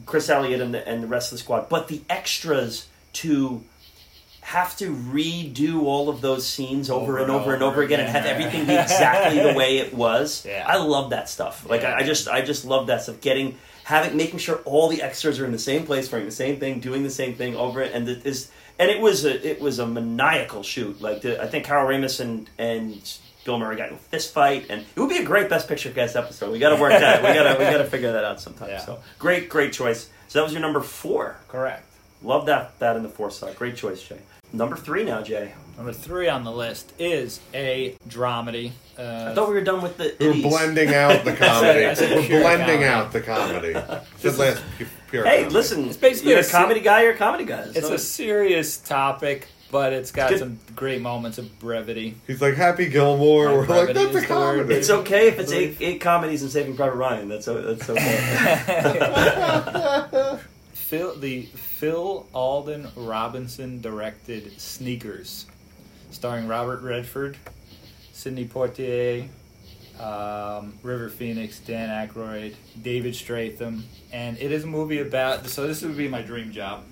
[0.07, 1.69] Chris Elliott and the, and the rest of the squad.
[1.69, 3.63] But the extras to
[4.43, 8.27] have to redo all of those scenes over, and over and over again and have
[8.27, 10.45] everything be exactly the way it was.
[10.45, 10.65] Yeah.
[10.69, 11.65] I love that stuff.
[11.69, 11.95] Like Yeah.
[11.95, 13.21] I, I just I just love that stuff.
[13.21, 16.59] Getting having making sure all the extras are in the same place, wearing the same
[16.59, 19.61] thing, doing the same thing over it, and it is and it was a it
[19.61, 21.01] was a maniacal shoot.
[21.01, 24.67] Like the, I think Harold Ramis and and Bill Murray got in a fist fight,
[24.71, 26.51] and it would be a great Best Picture cast episode.
[26.51, 27.23] We got to work that.
[27.23, 28.71] We got to we got to figure that out sometime.
[28.71, 28.81] Yeah.
[28.81, 30.09] So great, great choice.
[30.29, 31.37] So that was your number four.
[31.49, 31.87] Correct.
[32.23, 33.57] Love that that in the fourth slot.
[33.57, 34.19] Great choice, Jay.
[34.53, 35.55] Number three now, Jay.
[35.77, 38.73] Number three on the list is a dramedy.
[38.99, 40.15] Uh, I thought we were done with the.
[40.21, 40.43] We're itties.
[40.43, 41.87] blending out the comedy.
[41.87, 42.85] I said We're blending comedy.
[42.85, 43.73] out the comedy.
[44.19, 44.63] Said last
[45.11, 45.55] pure Hey, comedy.
[45.55, 45.87] listen.
[45.87, 47.03] It's basically you're a a comedy guy.
[47.05, 47.63] You're a comedy guy.
[47.75, 50.39] it's a serious topic, but it's got Good.
[50.41, 52.17] some great moments of brevity.
[52.27, 53.47] He's like Happy Gilmore.
[53.49, 54.27] My We're like, that's a is word.
[54.29, 54.75] comedy.
[54.75, 57.29] It's okay if it's eight, eight comedies and Saving Private Ryan.
[57.31, 57.99] That's o- that's okay.
[60.93, 65.47] Phil, the Phil Alden Robinson directed Sneakers,
[66.11, 67.39] starring Robert Redford,
[68.13, 69.27] Sidney Poitier,
[69.99, 75.47] um, River Phoenix, Dan Aykroyd, David Strathairn, and it is a movie about.
[75.47, 76.85] So this would be my dream job.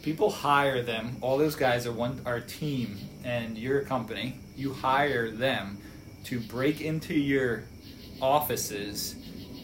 [0.00, 1.18] People hire them.
[1.20, 4.34] All those guys are one a team, and you're a company.
[4.56, 5.76] You hire them
[6.24, 7.64] to break into your
[8.18, 9.14] offices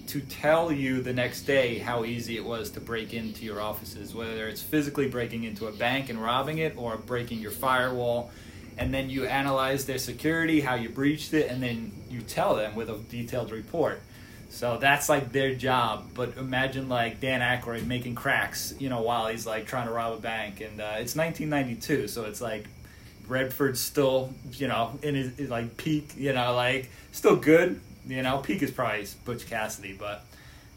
[0.09, 4.15] to tell you the next day how easy it was to break into your offices,
[4.15, 8.31] whether it's physically breaking into a bank and robbing it or breaking your firewall.
[8.77, 12.77] and then you analyze their security, how you breached it, and then you tell them
[12.77, 14.01] with a detailed report.
[14.51, 16.11] So that's like their job.
[16.15, 20.15] But imagine like Dan Aykroyd making cracks, you know, while he's like trying to rob
[20.15, 22.67] a bank, and uh, it's 1992, so it's like
[23.27, 27.81] Redford's still, you know, in his, his, like peak, you know, like still good.
[28.09, 30.25] You know, peak is probably Butch Cassidy, but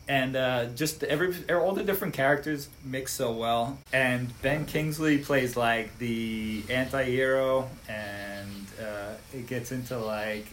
[0.07, 3.79] and uh, just every all the different characters mix so well.
[3.93, 10.45] And Ben Kingsley plays like the anti-hero, and uh, it gets into like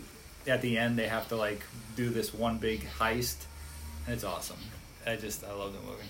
[0.47, 1.63] at the end they have to like
[1.97, 3.37] do this one big heist,
[4.07, 4.59] and it's awesome.
[5.07, 6.05] I just I love the movie.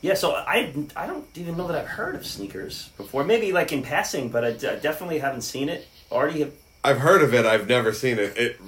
[0.00, 3.24] Yeah, so I I don't even know that I've heard of Sneakers before.
[3.24, 5.86] Maybe like in passing, but I, d- I definitely haven't seen it.
[6.10, 6.52] Already have.
[6.84, 7.44] I've heard of it.
[7.44, 8.36] I've never seen it.
[8.36, 8.60] It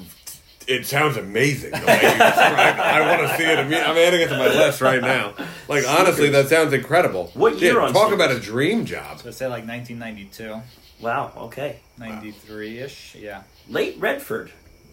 [0.69, 1.71] it sounds amazing.
[1.73, 2.81] The way you describe it.
[2.81, 3.59] I want to see it.
[3.59, 5.35] imme- I'm adding it to my list right now.
[5.67, 7.31] Like honestly, that sounds incredible.
[7.35, 8.15] What year Shit, on Talk Sneakers?
[8.27, 9.19] about a dream job.
[9.21, 10.61] So say like 1992,
[11.01, 11.33] Wow.
[11.37, 11.81] Okay.
[11.99, 13.15] 93 ish.
[13.19, 13.43] Yeah.
[13.69, 14.51] Late Redford.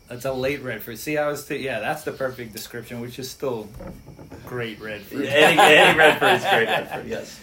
[0.08, 1.00] That's a late Redford.
[1.00, 3.68] See, I was th- yeah, that's the perfect description, which is still
[4.46, 5.26] great Redford.
[5.26, 6.68] Eddie, Eddie Redford is great.
[6.68, 7.08] Redford.
[7.08, 7.40] Yes.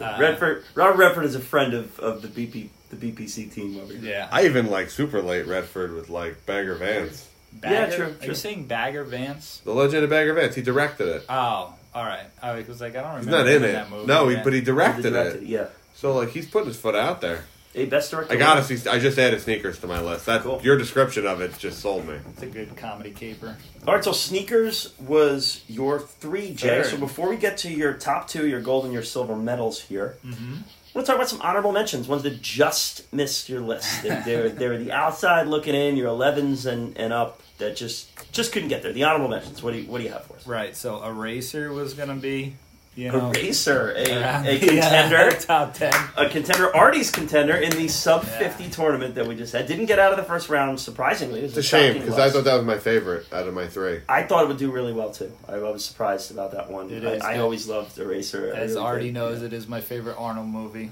[0.00, 0.64] Uh, Redford.
[0.76, 4.12] Robert Redford is a friend of, of the BP the BPC team over here.
[4.12, 4.28] Yeah.
[4.30, 7.28] I even like super late Redford with like Bagger Vance.
[7.54, 8.28] Bagger, Yeah, true, Are true.
[8.28, 9.60] you saying Bagger Vance?
[9.64, 10.54] The Legend of Bagger Vance.
[10.54, 11.24] He directed it.
[11.28, 12.26] Oh, all right.
[12.42, 13.20] I was like, I don't remember.
[13.20, 13.72] He's not in it.
[13.72, 14.06] that movie.
[14.06, 15.48] No, he, but he He directed, directed it.
[15.48, 15.66] Yeah.
[15.94, 17.44] So like he's putting his foot out there.
[17.72, 18.32] Hey, best director.
[18.32, 18.88] I gotta see.
[18.88, 20.26] I just added sneakers to my list.
[20.26, 20.60] That Cool.
[20.62, 22.14] your description of it just sold me.
[22.30, 23.56] It's a good comedy caper.
[23.86, 26.68] All right, so sneakers was your three, Jay.
[26.82, 26.86] Third.
[26.86, 30.16] So before we get to your top two, your gold and your silver medals here,
[30.24, 30.54] Mm-hmm.
[30.94, 34.02] Want to talk about some honorable mentions, ones that just missed your list.
[34.04, 38.52] They- They're, they're the outside looking in, your 11s and, and up that just just
[38.52, 38.92] couldn't get there.
[38.92, 39.62] The honorable mentions.
[39.62, 40.46] What do you what do you have for us?
[40.46, 40.74] Right.
[40.76, 42.54] So Eraser was gonna be,
[42.96, 45.92] you know, Eraser, a, around a the, contender, top ten.
[46.16, 48.38] a contender, Artie's contender in the sub Yeah.
[48.50, 49.66] 50 tournament that we just had.
[49.66, 51.40] Didn't get out of the first round, surprisingly.
[51.40, 53.66] It was It's a shame because I thought that was my favorite out of my
[53.66, 54.00] three.
[54.08, 55.32] I thought it would do really well too.
[55.48, 56.90] I, I was surprised about that one.
[56.90, 58.52] It I, is I always loved Eraser.
[58.54, 59.14] I As really Artie did.
[59.14, 60.90] knows, it is my favorite Arnold movie,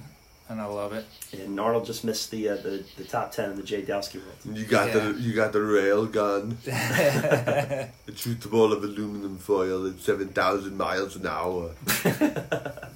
[0.52, 1.04] and I love it.
[1.32, 4.58] And Arnold just missed the uh, the, the top ten in the Jay Dowski world.
[4.58, 5.08] You got Yeah.
[5.10, 6.56] the you got the rail gun.
[6.66, 11.70] It shoots a ball of aluminum foil at seven thousand miles an hour.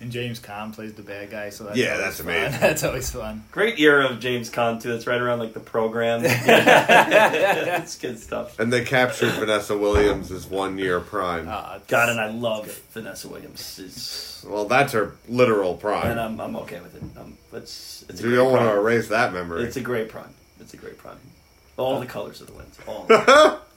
[0.00, 2.28] and James Caan plays the bad guy, so that's Yeah, that's fun.
[2.28, 2.60] amazing.
[2.60, 3.44] that's always fun.
[3.52, 4.92] Great era of James Caan too.
[4.94, 6.22] It's right around like the program.
[6.24, 8.58] it's good stuff.
[8.58, 11.48] And they captured Vanessa Williams as one year prime.
[11.48, 13.78] Uh, God, and I love Vanessa Williams.
[13.78, 16.10] It's, well, that's her literal prime.
[16.10, 17.02] and I'm, I'm okay with it.
[17.18, 19.64] Um, it's it's a you great don't want to erase that memory.
[19.64, 20.32] It's a great prime.
[20.60, 21.18] It's a great prime.
[21.76, 22.78] All the colors of the lens.
[22.86, 23.06] All.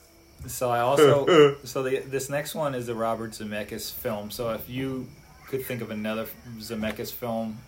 [0.46, 4.30] So I also so the this next one is a Robert Zemeckis film.
[4.30, 5.08] So if you
[5.54, 6.26] could think of another
[6.58, 7.60] Zemeckis film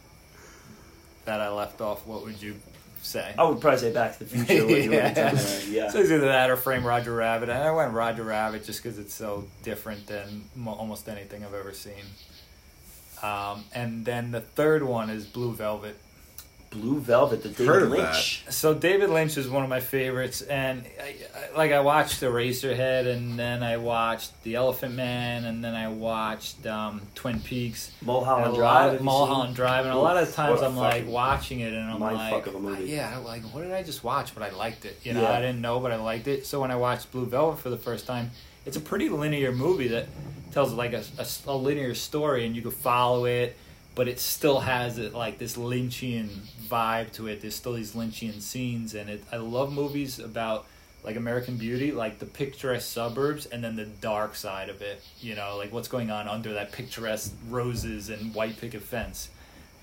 [1.25, 2.55] that I left off, what would you
[3.03, 3.35] say?
[3.37, 4.65] I would probably say Back to the Future.
[4.65, 5.31] What you were Yeah.
[5.69, 5.89] yeah.
[5.91, 7.49] So it's either that or Frame Roger Rabbit.
[7.49, 11.53] And I went Roger Rabbit just because it's so different than mo- almost anything I've
[11.53, 12.05] ever seen.
[13.21, 15.95] Um, and then the third one is Blue Velvet.
[16.75, 18.45] Blue Velvet, the David Heard of Lynch.
[18.49, 21.15] So David Lynch is one of my favorites, and I,
[21.53, 25.87] I, like I watched Eraserhead, and then I watched The Elephant Man, and then I
[25.87, 28.85] watched um, Twin Peaks, Mulholland and a Drive.
[28.91, 29.55] lot of Mulholland?
[29.55, 32.17] Drive, and a lot of times What a I'm like watching it, and I'm mind
[32.17, 32.85] like, fuck of a movie.
[32.85, 34.33] yeah, like what did I just watch?
[34.35, 34.99] But I liked it.
[35.03, 35.31] You know, Yeah.
[35.31, 36.45] I didn't know, but I liked it.
[36.45, 38.31] So when I watched Blue Velvet for the first time,
[38.65, 40.07] it's a pretty linear movie that
[40.51, 43.55] tells like a, a, a linear story, and you can follow it.
[43.95, 46.27] But it still has it like this Lynchian
[46.67, 47.41] vibe to it.
[47.41, 49.23] There's still these Lynchian scenes, and it.
[49.31, 50.67] I love movies about
[51.03, 55.01] like American Beauty, like the picturesque suburbs, and then the dark side of it.
[55.21, 59.29] You know, like what's going on under that picturesque roses and white picket fence.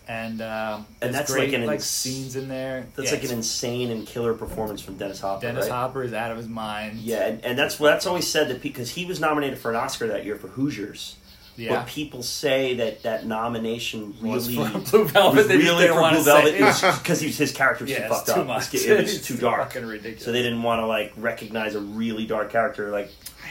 [0.08, 2.86] And um, And that's great like an like ins- scenes in there.
[2.96, 5.42] That's Yeah, like an insane and killer performance from Dennis Hopper.
[5.42, 5.72] Dennis right?
[5.72, 6.98] Hopper is out of his mind.
[6.98, 10.08] Yeah, and, and that's that's always said that because he was nominated for an Oscar
[10.08, 11.16] that year for Hoosiers.
[11.57, 11.76] Yeah.
[11.76, 15.36] But people say that that nomination Was really for Blue Velvet.
[15.36, 16.55] was They really didn't wanna Blue say Velvet
[16.94, 16.98] it.
[17.03, 18.46] because his character was Yeah, too it's fucked too up.
[18.46, 18.74] much.
[18.74, 19.72] It was It's too too dark.
[19.72, 20.24] fucking ridiculous.
[20.24, 23.11] So they didn't want to like recognize a really dark character like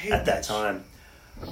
[0.10, 0.84] at that time.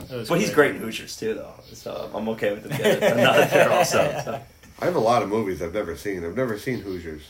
[0.09, 1.53] It was But he's great in Hoosiers too, though.
[1.73, 3.97] So I'm okay with him getting another there also.
[4.25, 4.41] So.
[4.81, 6.23] I have a lot of movies I've never seen.
[6.25, 7.23] I've never seen Hoosiers.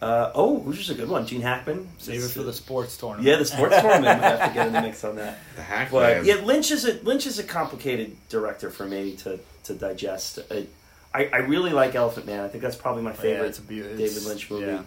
[0.00, 1.26] Uh, oh, Hoosiers is a good one.
[1.26, 1.86] Gene Hackman.
[1.98, 3.26] Save it for the sports tournament.
[3.28, 4.18] Yeah, the sports tournament.
[4.18, 5.38] We have to get in the mix on that.
[5.56, 9.38] The Hack But yeah, Lynch is a Lynch is a complicated director for me to
[9.64, 10.38] to digest.
[10.50, 10.66] I,
[11.12, 12.40] I, I really like Elephant Man.
[12.40, 14.82] I think that's probably my Oh, yeah, favorite it's a beau- David Lynch movie yeah.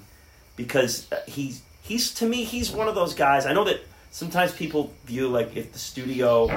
[0.56, 3.46] because uh, he's he's to me he's one of those guys.
[3.46, 6.48] I know that sometimes people view like if the studio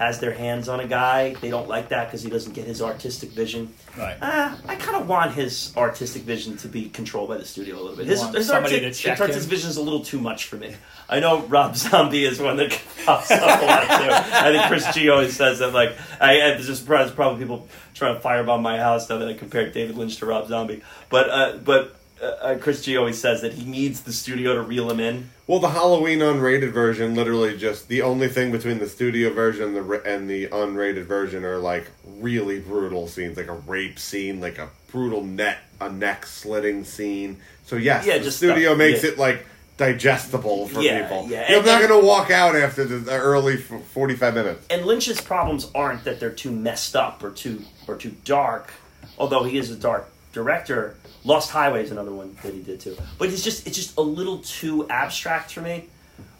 [0.00, 1.34] has their hands on a guy.
[1.34, 3.74] They don't like that because he doesn't get his artistic vision.
[3.98, 4.16] Right.
[4.18, 7.82] Uh, I kind of want his artistic vision to be controlled by the studio a
[7.82, 8.06] little bit.
[8.06, 10.46] You His, his somebody artistic, to check his artistic vision is a little too much
[10.46, 10.74] for me.
[11.06, 14.36] I know Rob Zombie is one that pops up a lot too.
[14.38, 15.74] I think Chris G always says that.
[15.74, 19.34] Like, I, I'm just surprised probably people trying to firebomb my house now that I
[19.34, 20.82] compared David Lynch to Rob Zombie.
[21.10, 24.62] But uh, but uh, uh, Chris G always says that he needs the studio to
[24.62, 25.30] reel him in.
[25.46, 29.90] Well, the Halloween unrated version, literally just the only thing between the studio version and
[29.90, 31.86] the and the unrated version are like
[32.18, 37.38] really brutal scenes, like a rape scene, like a brutal net, a neck slitting scene.
[37.64, 39.10] So yes, Yeah, the studio stuff, makes yeah.
[39.10, 39.46] it like
[39.76, 41.26] digestible for Yeah, people.
[41.28, 44.66] yeah, You're and- not going to walk out after the, early forty-five minutes.
[44.70, 48.72] and Lynch's problems aren't that they're too messed up or too or too dark,
[49.18, 50.94] although he is a dark director.
[51.24, 54.02] Lost Highway is another one that he did too, but it's just it's just a
[54.02, 55.86] little too abstract for me.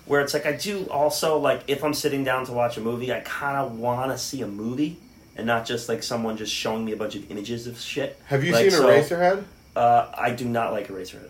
[0.07, 3.13] Where it's like I do also like if I'm sitting down to watch a movie,
[3.13, 4.99] I kind of want to see a movie
[5.37, 8.19] and not just like someone just showing me a bunch of images of shit.
[8.27, 9.45] Have you Like, seen so, Eraserhead?
[9.77, 11.29] Uh, I do not like Eraserhead.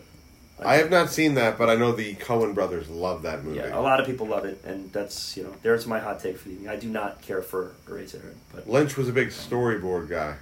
[0.63, 3.57] I have not seen that, but I know the Coen brothers love that movie.
[3.57, 6.37] Yeah, a lot of people love it, and that's you know there's my hot take
[6.37, 6.69] for the evening.
[6.69, 10.35] I do not care for Eraserhead, but Lynch was a big storyboard guy,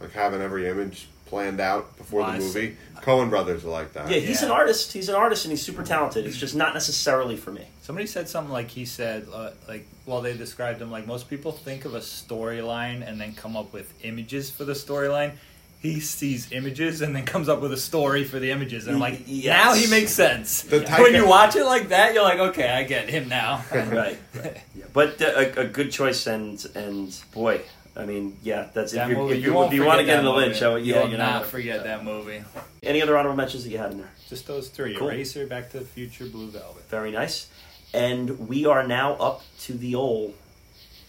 [0.00, 2.76] like having every image planned out before Well, the movie.
[3.00, 4.10] Coen brothers are like that.
[4.10, 4.48] Yeah, he's Yeah.
[4.48, 4.92] an artist.
[4.92, 6.26] He's an artist, and he's super talented.
[6.26, 7.62] It's just not necessarily for me.
[7.80, 11.50] Somebody said something like he said, uh, like, well, they described him like most people
[11.50, 15.32] think of a storyline and then come up with images for the storyline.
[15.80, 19.00] He sees images and then comes up with a story for the images, and I'm
[19.00, 19.64] like, Yes.
[19.64, 20.66] now he makes sense.
[20.70, 21.00] Yeah.
[21.00, 23.64] when you watch it like that, you're like, okay, I get him now.
[23.72, 24.18] right.
[24.74, 27.62] Yeah, but uh, a, a good choice, and and boy,
[27.94, 30.06] I mean, yeah, that's That if you movie, if you, won't if you want to
[30.06, 30.64] get in the Lynch, movie.
[30.64, 31.46] oh, you yeah, will you're not not.
[31.46, 32.42] forget that movie.
[32.82, 34.10] Any other honorable mentions that you had in there?
[34.28, 35.08] Just those three: Cool.
[35.08, 36.88] Eraser, Back to the Future, Blue Velvet.
[36.88, 37.48] Very nice.
[37.92, 40.34] And we are now up to the old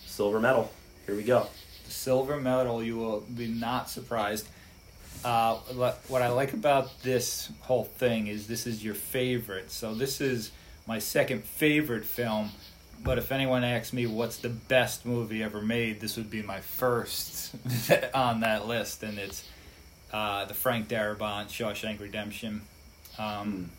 [0.05, 0.71] silver medal.
[1.05, 1.47] Here we go.
[1.85, 4.47] The silver medal, you will be not surprised.
[5.23, 9.71] Uh, what what I like about this whole thing is this is your favorite.
[9.71, 10.51] So this is
[10.85, 12.49] my second favorite film.
[13.03, 16.61] But if anyone asks me what's the best movie ever made, this would be my
[16.61, 17.53] first
[18.13, 19.47] on that list, and it's
[20.13, 22.61] uh, the Frank Darabont Shawshank Redemption.
[23.17, 23.69] Um,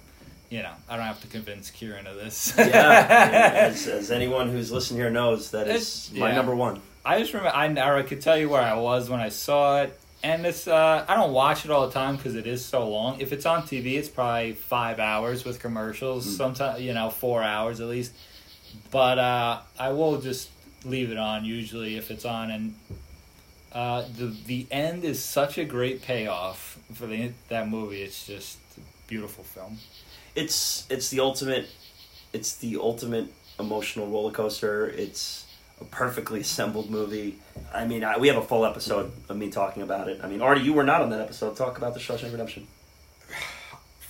[0.51, 2.53] you know, I don't have to convince Kieran of this.
[2.57, 3.07] Yeah,
[3.71, 6.35] as, as anyone who's listened here knows, that is It's- my yeah.
[6.37, 6.81] number one.
[7.07, 9.99] I just remember I, I could tell you where I was when I saw it,
[10.23, 13.21] and it's uh, I don't watch it all the time because it is so long.
[13.21, 16.27] If it's on TV, it's probably five hours with commercials.
[16.27, 16.31] Mm.
[16.37, 18.13] Sometimes you know four hours at least.
[18.91, 20.51] But uh, I will just
[20.85, 22.75] leave it on usually if it's on, and
[23.73, 28.03] uh, the the end is such a great payoff for the that movie.
[28.03, 29.79] It's just a beautiful film.
[30.35, 31.69] it's it's the ultimate
[32.33, 34.87] it's the ultimate emotional roller coaster.
[34.89, 35.47] It's
[35.81, 37.39] a perfectly assembled movie.
[37.73, 40.21] I mean I, we have a full episode of me talking about it.
[40.23, 41.57] I mean artie you were not on that episode.
[41.57, 42.67] Talk about the shawshank redemption.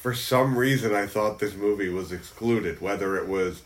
[0.02, 3.62] For some reason, I thought this movie was excluded, whether it was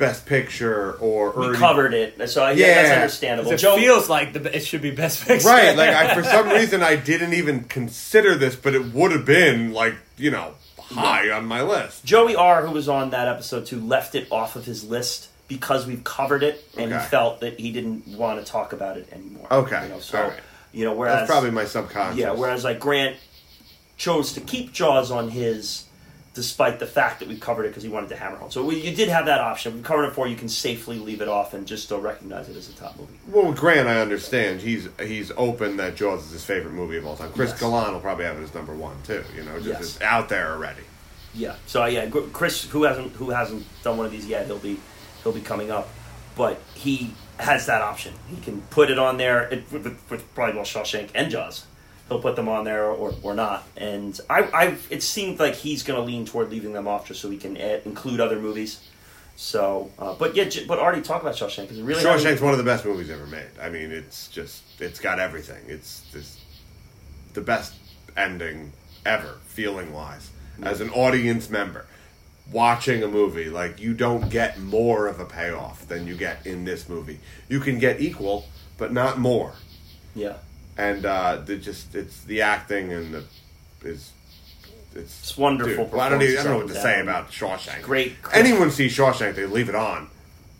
[0.00, 4.08] Best Picture or we Ernie- covered it so I, yeah, that's understandable It Joe, feels
[4.08, 5.46] like the, it should be best picture.
[5.46, 9.24] Right, like I, for some reason I didn't even consider this, but it would have
[9.24, 12.04] been like you know high on my list.
[12.04, 15.86] joey r who was on that episode too left it off of his list because
[15.86, 17.00] we've covered it and Okay.
[17.00, 20.18] he felt that he didn't want to talk about it anymore Okay, you know, so
[20.18, 20.40] all right.
[20.72, 22.18] you know whereas That's probably my subconscious.
[22.18, 23.16] Yeah, whereas like Grant
[23.96, 25.84] chose to keep Jaws on his,
[26.40, 28.50] despite the fact that we covered it because he wanted to hammer home.
[28.50, 29.74] So we, you did have that option.
[29.76, 30.36] We covered it for you.
[30.36, 33.12] Can safely leave it off and just still recognize it as a top movie.
[33.28, 34.62] Well, with Grant, I understand.
[34.62, 37.30] He's he's open that Jaws is his favorite movie of all time.
[37.32, 37.60] Chris Yes.
[37.60, 39.22] Galan will probably have it as number one too.
[39.36, 39.80] You know, just Yes.
[39.80, 40.82] it's out there already.
[41.34, 41.56] Yeah.
[41.66, 44.78] So uh, yeah, Chris, who hasn't who hasn't done one of these yet, he'll be
[45.22, 45.88] he'll be coming up,
[46.36, 48.14] but he has that option.
[48.28, 51.66] He can put it on there it, with, with probably both Shawshank and Jaws.
[52.10, 53.66] He'll put them on there or, or not.
[53.76, 57.20] And I, I it seemed like he's going to lean toward leaving them off just
[57.22, 58.84] so he can add, include other movies.
[59.36, 62.58] So, uh, but yeah, j- but already talk about Shawshank because really Shawshank's one of
[62.58, 63.48] the best movies ever made.
[63.62, 65.62] I mean, it's just it's got everything.
[65.68, 66.40] It's just
[67.32, 67.74] the best
[68.16, 68.72] ending
[69.06, 70.30] ever, feeling wise.
[70.62, 71.86] As an audience member,
[72.52, 76.64] watching a movie like you don't get more of a payoff than you get in
[76.66, 77.18] this movie.
[77.48, 78.46] You can get equal,
[78.76, 79.54] but not more.
[80.14, 80.34] yeah.
[80.80, 83.24] And uh, the just it's the acting and the
[83.82, 84.12] is
[84.94, 87.00] it's It's wonderful Dude, well, I don't even, I don't know what to performance say
[87.00, 87.82] about Shawshank.
[87.82, 88.14] Great.
[88.32, 90.08] Anyone sees Shawshank, they leave it on.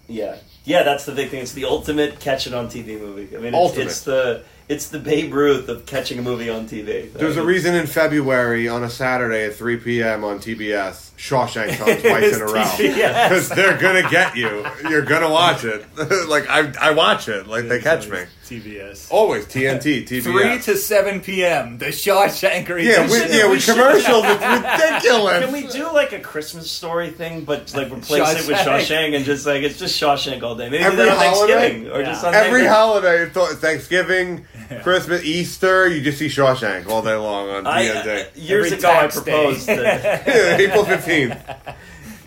[0.09, 1.41] Yeah, yeah, that's the big thing.
[1.41, 3.35] It's the ultimate catch it on TV movie.
[3.35, 3.87] I mean, it's, Ultimate.
[3.87, 7.12] it's the It's the Babe Ruth of catching a movie on TV.
[7.12, 10.23] There's a reason in February on a Saturday at 3 p.m.
[10.23, 12.71] on TBS, Shawshank comes twice in a row.
[12.77, 14.66] Because they're gonna get you.
[14.89, 15.85] You're gonna watch it.
[16.29, 17.47] like I, I watch it.
[17.47, 18.21] Like they catch me.
[18.51, 19.07] TBS.
[19.11, 20.23] Always TNT, TBS.
[20.25, 21.79] 3 to 7 p.m.
[21.79, 23.09] The Shawshank yeah, Redemption.
[23.31, 24.25] we, yeah, we, we should- commercials.
[24.31, 25.45] It's ridiculous.
[25.45, 28.81] Can we do like a Christmas story thing, but like replace it with Shawshank.
[28.87, 30.69] Shawshank and just like it's just Shawshank all day?
[30.69, 31.53] Maybe Every on holiday?
[31.55, 32.07] Thanksgiving or Yeah.
[32.07, 32.69] just on Every Thanksgiving.
[32.69, 34.47] holiday, th- Thanksgiving,
[34.83, 38.07] Christmas, Easter, you just see Shawshank all day long on I, TNT.
[38.07, 40.27] uh, years Every ago, I proposed that.
[40.27, 41.75] Yeah, April 15th.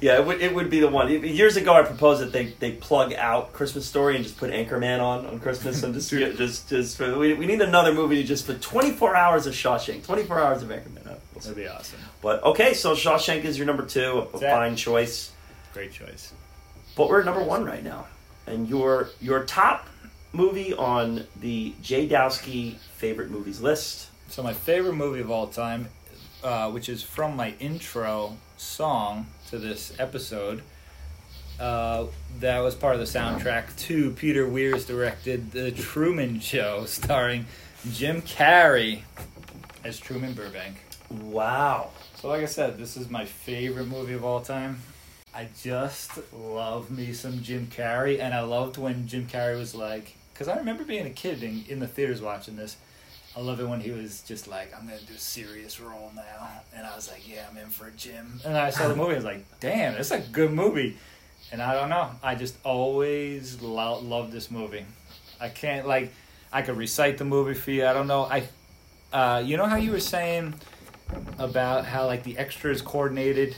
[0.04, 1.10] Yeah, it would, it would be the one.
[1.10, 5.00] Years ago, I proposed that they, they plug out Christmas Story and just put Anchorman
[5.00, 8.46] on on Christmas and just just just for, we, we need another movie to just
[8.46, 11.06] for 24 hours of Shawshank, 24 hours of Anchorman.
[11.06, 11.20] We'll.
[11.36, 12.00] That'd be awesome.
[12.22, 15.32] But okay, so Shawshank is your number two, a, fine choice.
[15.74, 16.34] Great choice.
[16.98, 18.08] But we're at number one right now,
[18.46, 19.88] and your your top
[20.34, 24.10] movie on the Jay Dowski favorite movies list.
[24.28, 25.88] So my favorite movie of all time,
[26.44, 30.64] uh, which is from my intro song to this episode,
[31.60, 32.08] uh,
[32.40, 37.46] that was part of the soundtrack to Peter Weir's directed The Truman Show, starring
[37.92, 39.04] Jim Carrey
[39.84, 40.78] as Truman Burbank.
[41.12, 41.92] Wow.
[42.16, 44.82] So, like I said, this is my favorite movie of all time.
[45.36, 50.16] I just love me some Jim Carrey, and I loved when Jim Carrey was like,
[50.34, 52.76] because I remember being a kid in, in the theaters watching this.
[53.36, 56.62] I love it when he was just like, I'm gonna do a serious role now,
[56.76, 58.40] and I was like, yeah, I'm in for a gym.
[58.46, 60.98] And I saw the movie, I was like, damn, it's a good movie.
[61.52, 64.86] And I don't know, I just always lo- love this movie.
[65.40, 66.12] I can't like,
[66.52, 67.86] I could recite the movie for you.
[67.86, 68.24] I don't know.
[68.26, 68.48] I,
[69.12, 70.54] uh, you know how you were saying
[71.38, 73.56] about how like the extras coordinated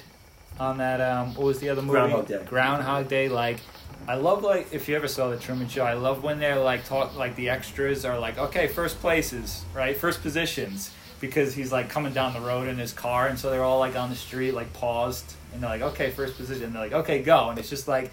[0.59, 2.41] on that um what was the other movie Groundhog Day.
[2.45, 3.59] Groundhog Day like
[4.07, 6.85] I love like if you ever saw the Truman Show I love when they're like
[6.85, 11.89] talk like the extras are like okay first places right first positions because he's like
[11.89, 14.51] coming down the road in his car and so they're all like on the street
[14.53, 17.69] like paused and they're like okay first position and they're like okay go and it's
[17.69, 18.11] just like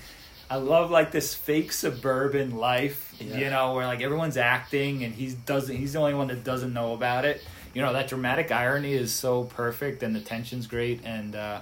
[0.50, 3.38] I love like this fake suburban life, Yeah.
[3.38, 6.74] you know, where like everyone's acting and he's doesn't he's the only one that doesn't
[6.74, 7.42] know about it.
[7.72, 11.60] You know, that dramatic irony is so perfect and the tension's great and uh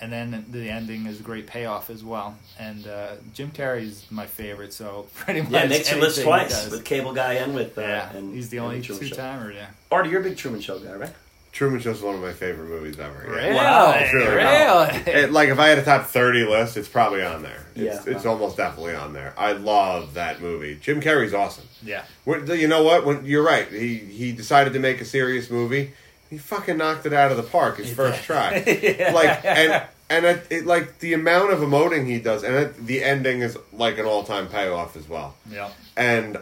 [0.00, 2.36] and then the ending is a great payoff as well.
[2.58, 6.84] And uh, Jim Carrey's my favorite, so pretty much Yeah, makes your list twice with
[6.84, 9.16] Cable Guy and with uh, yeah, and he's the only Truman two Show.
[9.16, 9.52] timer.
[9.52, 11.12] Yeah, Artie, you're a big Truman Show guy, right?
[11.52, 13.24] Truman Show is one of my favorite movies ever.
[13.28, 13.34] yeah.
[13.46, 15.20] really, Wow, it's really really.
[15.22, 17.64] It, like if I had a top 30 list, it's probably on there.
[17.74, 18.14] It's, Yeah.
[18.14, 19.32] it's almost definitely on there.
[19.38, 20.76] I love that movie.
[20.78, 21.64] Jim Carrey's awesome.
[21.82, 23.06] yeah, When, you know what?
[23.06, 25.94] When you're right, he he decided to make a serious movie.
[26.30, 28.56] He fucking knocked it out of the park his first try.
[29.12, 33.02] Like and and it, it like the amount of emoting he does, and it, the
[33.02, 35.34] ending is like an all time payoff as well.
[35.50, 35.70] yeah.
[35.96, 36.38] And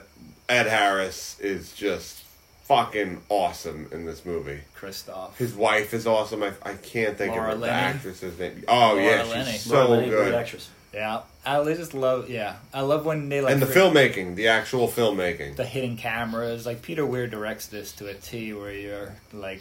[0.49, 2.23] Ed Harris is just
[2.65, 4.61] fucking awesome in this movie.
[4.79, 5.37] Christof.
[5.37, 6.43] His wife is awesome.
[6.43, 8.65] I, I can't think Laura of the actress's name.
[8.69, 9.53] Oh Laura yeah, Linney.
[9.53, 10.35] she's so great good.
[10.35, 10.69] actress.
[10.95, 12.31] Yeah, I just love.
[12.31, 15.57] Yeah, I love when they like And the re- filmmaking, the actual filmmaking.
[15.57, 16.65] the hidden cameras.
[16.67, 19.61] Like Peter Weir directs this to a T, where you're like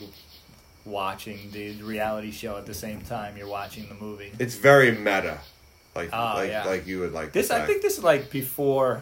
[0.86, 4.32] watching the reality show at the same time you're watching the movie.
[4.40, 5.40] It's very meta,
[5.96, 6.66] like Oh, like yeah.
[6.66, 7.32] like you would like.
[7.32, 9.02] This I think this is like before.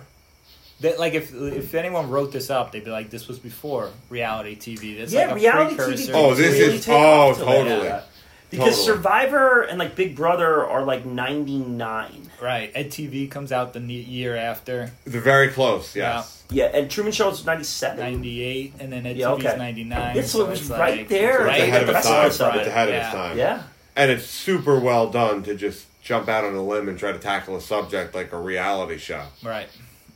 [0.82, 4.56] That like if if anyone wrote this up, they'd be like, "This was before reality
[4.56, 6.12] TV." That's yeah, like a reality precursor.
[6.12, 6.16] TV.
[6.16, 7.88] Oh, this really is- oh, off to like totally.
[7.88, 8.08] that.
[8.52, 8.86] Because Totally.
[8.98, 12.30] Survivor and like Big Brother are like ninety nine.
[12.42, 12.70] right.
[12.76, 15.96] Ed TV comes out the year after They're very close.
[15.96, 16.44] Yes.
[16.52, 18.00] Yeah, and Truman Show is ninety seven.
[18.00, 19.58] '98, and then Ed Yeah, TV's okay.
[19.58, 20.16] '99.
[20.18, 21.46] Yeah, so it was right like- there.
[21.46, 22.30] right ahead of its time.
[22.30, 22.58] forefront.
[22.58, 23.06] It's ahead of yeah.
[23.06, 23.38] its time.
[23.38, 23.64] Yeah.
[23.96, 27.20] And it's super well done to just jump out on a limb and try to
[27.20, 29.24] tackle a subject like a reality show.
[29.44, 29.70] Right.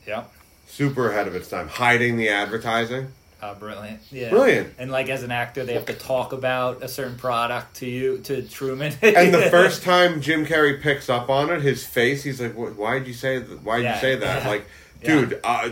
[0.06, 0.30] Yep.
[0.68, 1.68] Super ahead of its time.
[1.68, 3.08] Hiding the advertising.
[3.42, 4.00] Uh, brilliant.
[4.10, 4.30] Yeah.
[4.30, 4.72] Brilliant.
[4.78, 8.18] And like as an actor, they have to talk about a certain product to you
[8.24, 8.94] to Truman.
[9.02, 13.06] And the first time Jim Carrey picks up on it, his face, he's like, "Why'd
[13.06, 13.38] you say?
[13.42, 14.48] Th- Why'd Yeah, you say that?" yeah.
[14.48, 14.64] Like,
[15.02, 15.08] Yeah.
[15.20, 15.70] dude, uh,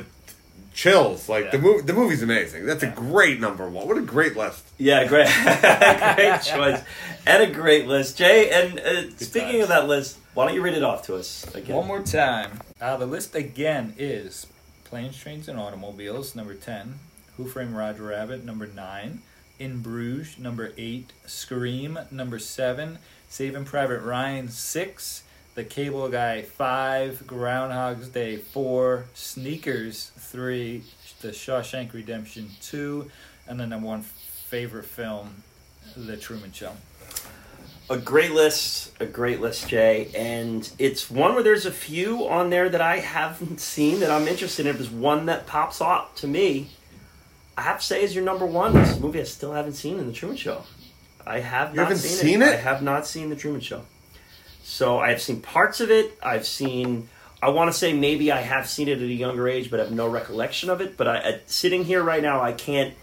[0.74, 1.28] chills.
[1.28, 1.62] Like the Yeah.
[1.62, 2.66] movie, the movie's amazing.
[2.66, 3.88] That's a great number one.
[3.88, 4.62] What a great list.
[4.78, 5.28] Yeah, great,
[6.16, 6.82] great choice,
[7.26, 8.50] and a great list, Jay.
[8.50, 9.62] And uh, speaking times.
[9.64, 11.76] of that list, why don't you read it off to us again?
[11.76, 12.60] One more time.
[12.80, 14.46] Uh, the list again is
[14.84, 16.98] Planes, Trains, and Automobiles, number 10.
[17.36, 19.22] Who Framed Roger Rabbit, number 9.
[19.58, 21.12] In Bruges, number 8.
[21.26, 22.98] Scream, number 7.
[23.28, 25.22] Saving Private Ryan, 6.
[25.54, 27.26] The Cable Guy, 5.
[27.26, 29.04] Groundhog's Day, 4.
[29.14, 30.82] Sneakers, 3.
[31.20, 33.10] The Shawshank Redemption, 2.
[33.46, 35.42] And the number one favorite film,
[35.96, 36.72] The Truman Show.
[37.90, 42.50] a great list, a great list, Jay, and it's one where there's a few on
[42.50, 44.74] there that I haven't seen that I'm interested in.
[44.76, 46.70] There's one that pops out to me,
[47.56, 48.72] I have to say, is your number one.
[48.74, 50.62] This movie I still haven't seen in the Truman Show.
[51.26, 52.48] I have You not haven't seen, seen it.
[52.48, 52.54] it?
[52.54, 53.82] I have not seen the Truman Show.
[54.62, 56.18] So I have seen parts of it.
[56.22, 57.08] I've seen.
[57.42, 59.84] I want to say maybe I have seen it at a younger age, but I
[59.84, 60.96] have no recollection of it.
[60.96, 62.94] But I, at, sitting here right now, I can't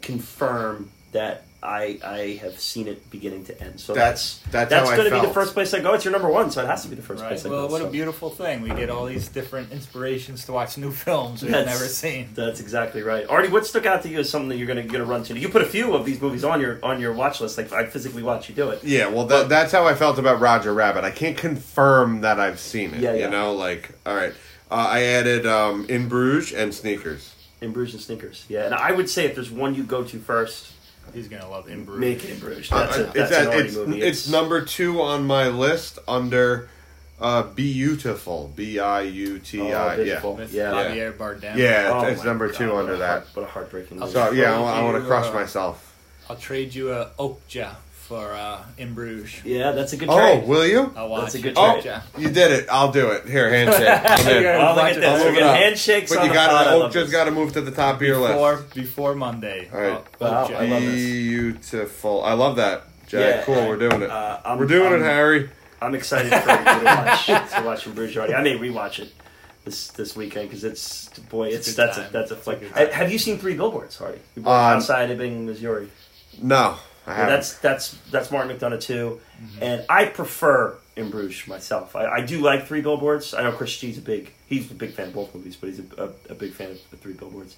[0.00, 3.80] confirm that I I have seen it beginning to end.
[3.80, 5.92] So That's- that's that's how going to be the first place I go.
[5.94, 7.30] It's your number one, so it has to be the first Right.
[7.30, 7.72] place I Well, go.
[7.72, 8.62] what a beautiful thing.
[8.62, 12.28] We get all these different inspirations to watch new films we've That's- never seen.
[12.34, 13.26] That's exactly right.
[13.28, 15.24] Artie, what stuck out to you as something that you're going to get a run
[15.24, 15.36] to?
[15.36, 17.58] You put a few of these movies on your on your watch list.
[17.58, 18.84] Like I physically watch you do it.
[18.84, 21.02] Yeah, well, that, that's how I felt about Roger Rabbit.
[21.02, 23.00] I can't confirm that I've seen it.
[23.00, 23.24] Yeah, yeah.
[23.24, 24.32] You know, like, all right.
[24.70, 27.34] Uh, I added um, In Bruges and Sneakers.
[27.60, 30.18] In Bruges and Sneakers, Yeah, and I would say if there's one you go to
[30.20, 30.68] first,
[31.14, 32.00] He's gonna love In Bruges.
[32.00, 32.70] make it in Bruges.
[32.72, 34.02] Uh, That's, a, it's, that's at- an it's, movie.
[34.02, 36.68] it's number two on my list under
[37.20, 38.54] uh, Biutiful.
[38.54, 39.96] B I U T Oh, I.
[39.96, 40.20] Yeah.
[40.20, 40.52] Biutiful.
[40.52, 40.72] Yeah.
[40.72, 41.56] Javier Bardem.
[41.56, 43.08] Yeah, Oh it's number God, two under a that.
[43.08, 44.12] heart- what a heartbreaking movie.
[44.12, 45.84] So, yeah, I, Told want to you, crush uh, myself.
[46.30, 47.74] I'll trade you a Okja
[48.08, 49.44] for uh, In Bruges.
[49.44, 50.48] yeah, that's a good Oh, trade.
[50.48, 50.90] will you?
[50.96, 51.58] I'll watch That's a good it.
[51.58, 51.84] Oh, trade.
[51.92, 52.02] Okja.
[52.18, 52.66] you did it.
[52.70, 53.28] I'll do it.
[53.28, 53.86] Here, handshake.
[53.86, 54.42] I'm in.
[54.42, 54.70] Yeah.
[54.70, 55.04] Oh, look at I'll this.
[55.04, 55.56] move We're it getting up.
[55.56, 56.66] handshakes But on you the got pod.
[56.66, 57.12] I to love just this.
[57.12, 58.74] got to move to the top of your Before, list.
[58.74, 59.68] before Monday.
[59.72, 60.04] All right.
[60.20, 61.04] Oh, Wow, I love this.
[61.04, 62.24] Beautiful.
[62.24, 63.20] I love that, Jack.
[63.20, 63.68] Yeah, cool.
[63.68, 64.10] We're doing it.
[64.10, 65.50] Uh, I'm, We're doing I'm, it, Harry.
[65.82, 68.34] I'm excited for you to watch to watch in Bruges already.
[68.34, 69.12] I may rewatch it
[69.64, 72.10] this this weekend because it's boy, it's, It's a good that's a time.
[72.12, 72.60] that's a It's a flick.
[72.60, 72.92] good Ha- time.
[72.92, 74.18] Have you seen Three Billboards, Artie?
[74.34, 75.88] You Uh, outside of Ebbing, Missouri.
[76.40, 76.87] No, I Well, haven't.
[77.16, 79.62] That's that's that's Martin McDonagh too, Mm-hmm.
[79.62, 81.94] and I prefer In Bruges myself.
[81.94, 83.34] I, I do like Three Billboards.
[83.34, 85.78] I know Chris G's a big he's a big fan of both movies, but he's
[85.78, 85.84] a,
[86.28, 87.56] a, a big fan of the Three Billboards.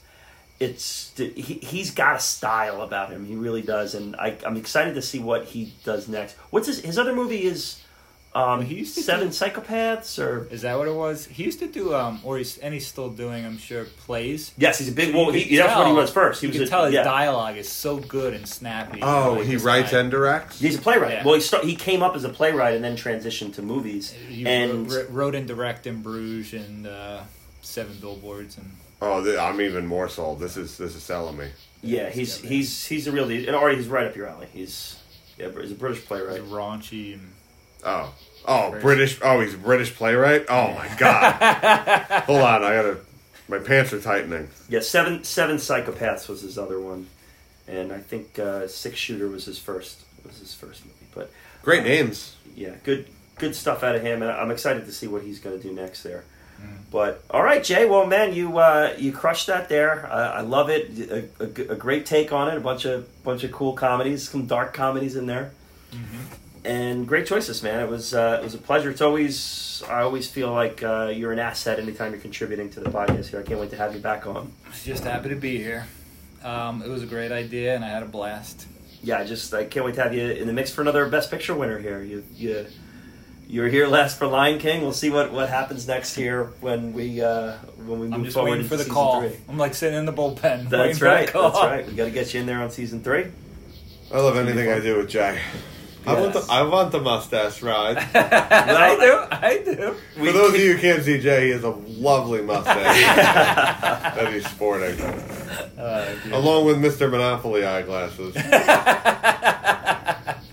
[0.59, 1.30] It's he,
[1.62, 3.24] he's got a style about him.
[3.24, 6.36] He really does, and I, I'm excited to see what he does next.
[6.51, 7.80] What's his his other movie is
[8.35, 11.26] um, He used to Seven do- Psychopaths or Is that what it was?
[11.26, 14.53] He used to do, um, or he's and he's still doing, I'm sure, plays.
[14.57, 15.07] yes, he's a big.
[15.12, 16.41] So you Well, he, could that's what he was first.
[16.41, 17.03] He you was can a, tell his yeah.
[17.03, 19.01] dialogue is so good and snappy.
[19.03, 19.99] oh, Like he writes guy.
[20.01, 20.61] and directs.
[20.61, 21.12] He's a playwright.
[21.14, 21.24] Yeah.
[21.24, 24.12] Well, he start, he came up as a playwright and then transitioned to movies.
[24.12, 27.22] He and wrote, wrote and direct in Bruges and uh,
[27.62, 28.70] Seven Billboards and
[29.03, 30.41] Oh, th- I'm even more sold.
[30.41, 31.49] This is this is selling me.
[31.83, 34.47] Yeah, he's Yeah, he's he's a real and already he's right up your alley.
[34.53, 34.99] He's
[35.39, 36.43] yeah, he's a British he's playwright.
[36.43, 37.33] raunchy and
[37.85, 38.14] Oh,
[38.47, 38.83] oh, British.
[38.83, 39.18] British.
[39.22, 40.47] Oh, he's a British playwright.
[40.49, 41.33] Oh my god.
[42.26, 42.97] Hold on, I gotta.
[43.49, 44.49] My pants are tightening.
[44.68, 47.09] Yeah, seven seven psychopaths was his other one,
[47.66, 50.97] and I think uh, Six Shooter was his first was his first movie.
[51.14, 51.31] But
[51.62, 52.37] Great names.
[52.55, 53.07] yeah, good
[53.39, 55.74] good stuff out of him, and I'm excited to see what he's going to do
[55.74, 56.24] next there.
[56.62, 56.66] Mm.
[56.93, 57.87] But all right, Jay.
[57.87, 60.07] Well, man, you uh, you crushed that there.
[60.07, 61.35] Uh, I love it.
[61.41, 62.57] A great take on it.
[62.57, 65.51] A bunch of bunch of cool comedies, some dark comedies in there,
[66.65, 67.81] and great choices, man.
[67.81, 68.91] It was uh, it was a pleasure.
[68.91, 72.91] It's always I always feel like uh, you're an asset anytime you're contributing to the
[72.91, 73.41] podcast here.
[73.41, 74.53] I can't wait to have you back on.
[74.85, 75.87] Just happy to be here.
[76.45, 78.67] Um, it was a great idea and I had a blast.
[79.03, 81.55] Yeah, just I can't wait to have you in the mix for another Best Picture
[81.55, 82.03] winner here.
[82.03, 82.67] You you
[83.49, 84.83] you were here last for Lion King.
[84.83, 87.55] We'll see what, what happens next here when we uh,
[87.85, 89.21] when we move I'm just forward waiting for the season call.
[89.23, 89.37] three.
[89.49, 90.43] I'm like sitting in the bullpen.
[90.43, 91.29] waiting That's for the right.
[91.29, 91.51] call.
[91.51, 91.87] That's right.
[91.87, 93.27] We got to get you in there on season three.
[94.13, 95.41] I love anything I do with Jay.
[96.07, 97.96] I want the I want the mustache ride.
[98.14, 99.18] I do.
[99.30, 99.94] I do.
[100.16, 102.74] For those of you who can't see Jay, he has a lovely mustache
[103.16, 104.98] that he's sporting,
[105.78, 107.11] Uh, along with Mr.
[107.11, 108.34] Monopoly eyeglasses.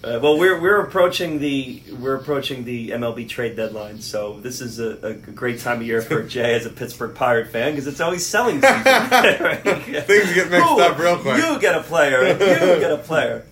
[0.03, 4.79] Uh, well, we're we're approaching the we're approaching the MLB trade deadline, so this is
[4.79, 7.99] a, a great time of year for Jay as a Pittsburgh Pirate fan because it's
[7.99, 8.83] always selling season.
[8.83, 11.43] Things get mixed up real quick.
[11.43, 13.45] You get a player, and you get a player.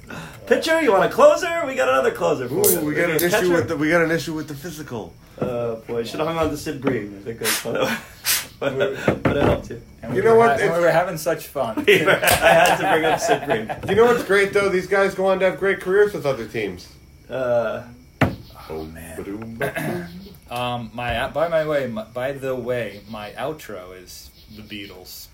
[0.47, 1.65] Pitcher, you want a closer?
[1.65, 2.81] We got another closer for you.
[2.81, 3.51] We got an issue Catcher?
[3.51, 5.13] with the we got an issue with the physical.
[5.39, 7.17] Uh, boy, should have hung on to Sid Bream.
[7.19, 7.73] I think that's what
[8.59, 8.77] but,
[9.23, 9.81] but it helped you.
[10.01, 10.61] And You we know were what?
[10.61, 11.83] ha- we were having such fun.
[11.87, 13.71] I had to bring up Sid Bream.
[13.89, 14.69] You know what's great though?
[14.69, 16.87] These guys go on to have great careers with other teams.
[17.29, 17.83] Uh,
[18.69, 20.09] Oh man.
[20.47, 25.25] Um, my by my way, my, by the way, my outro is the Beatles.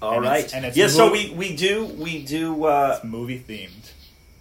[0.00, 0.38] all And right.
[0.44, 3.90] it's- and it's yeah, so we, we do we do uh, It's movie themed.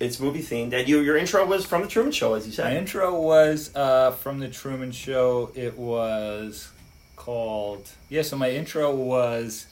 [0.04, 2.66] It's movie themed, and you your intro was from the Truman Show, as you said.
[2.66, 5.52] My intro was uh, from the Truman Show.
[5.56, 6.70] It was
[7.16, 8.22] called yeah.
[8.22, 9.68] So my intro was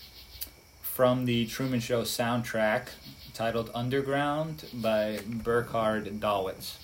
[0.81, 2.87] from the Truman Show soundtrack,
[3.33, 6.77] titled "Underground" by Burkhard Dallwitz.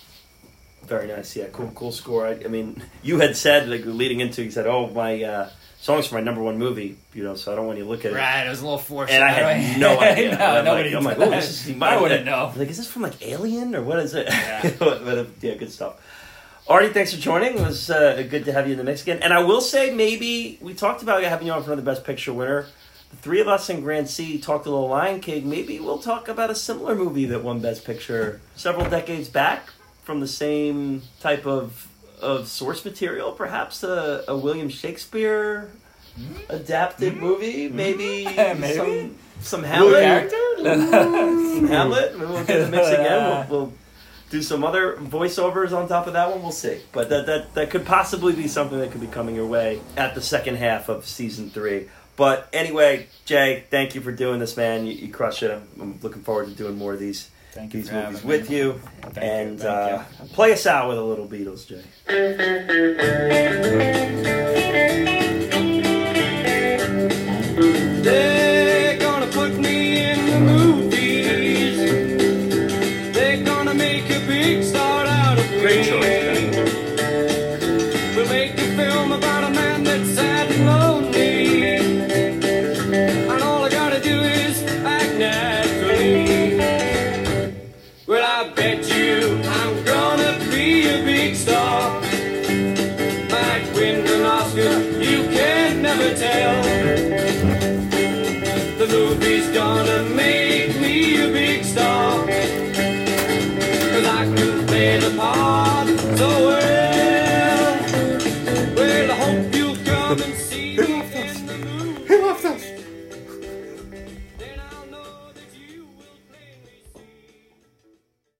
[0.83, 1.35] Very nice.
[1.35, 2.27] Yeah, cool cool score.
[2.27, 5.49] I, I mean, you had said like leading into you said, "Oh, my uh,
[5.79, 7.35] songs for my number one movie," you know.
[7.35, 8.15] So I don't want you to look at it.
[8.15, 9.11] Right, it was a little forced.
[9.13, 10.37] And I had no idea.
[10.37, 11.81] no, I'm nobody like, I'm like, oh, this is.
[11.81, 12.51] I wouldn't know.
[12.55, 14.27] Like, is this from like Alien or what is it?
[14.29, 14.71] Yeah.
[14.79, 16.01] but, yeah, good stuff.
[16.69, 17.57] Artie, thanks for joining.
[17.57, 19.19] It was uh, good to have you in the mix again.
[19.23, 22.33] And I will say, maybe we talked about having you on for another Best Picture
[22.33, 22.65] winner.
[23.09, 25.49] the three of us in Grand C talked a little Lion King.
[25.49, 29.69] Maybe we'll talk about a similar movie that won Best Picture several decades back
[30.03, 31.87] from the same type of
[32.21, 35.71] of source material, perhaps a, a William Shakespeare
[36.49, 37.19] adapted hmm?
[37.19, 38.73] movie, maybe, Maybe.
[38.73, 40.01] some some Hamlet.
[40.01, 40.37] character?
[40.57, 42.17] Some Hamlet.
[42.17, 43.47] We'll get the mix again.
[43.49, 43.73] We'll, we'll
[44.31, 46.41] do some other voiceovers on top of that one.
[46.41, 46.81] We'll see.
[46.91, 50.15] But that, that that could possibly be something that could be coming your way at
[50.15, 51.87] the second half of season three.
[52.15, 54.87] But anyway, Jay, thank you for doing this, man.
[54.87, 55.51] You, you crush it.
[55.51, 58.23] I'm, I'm looking forward to doing more of these Thank you these for having movies
[58.23, 58.37] me.
[58.37, 58.81] with you.
[59.01, 60.03] Thank and thank uh,
[60.33, 61.83] play us out with a little Beatles, Jay.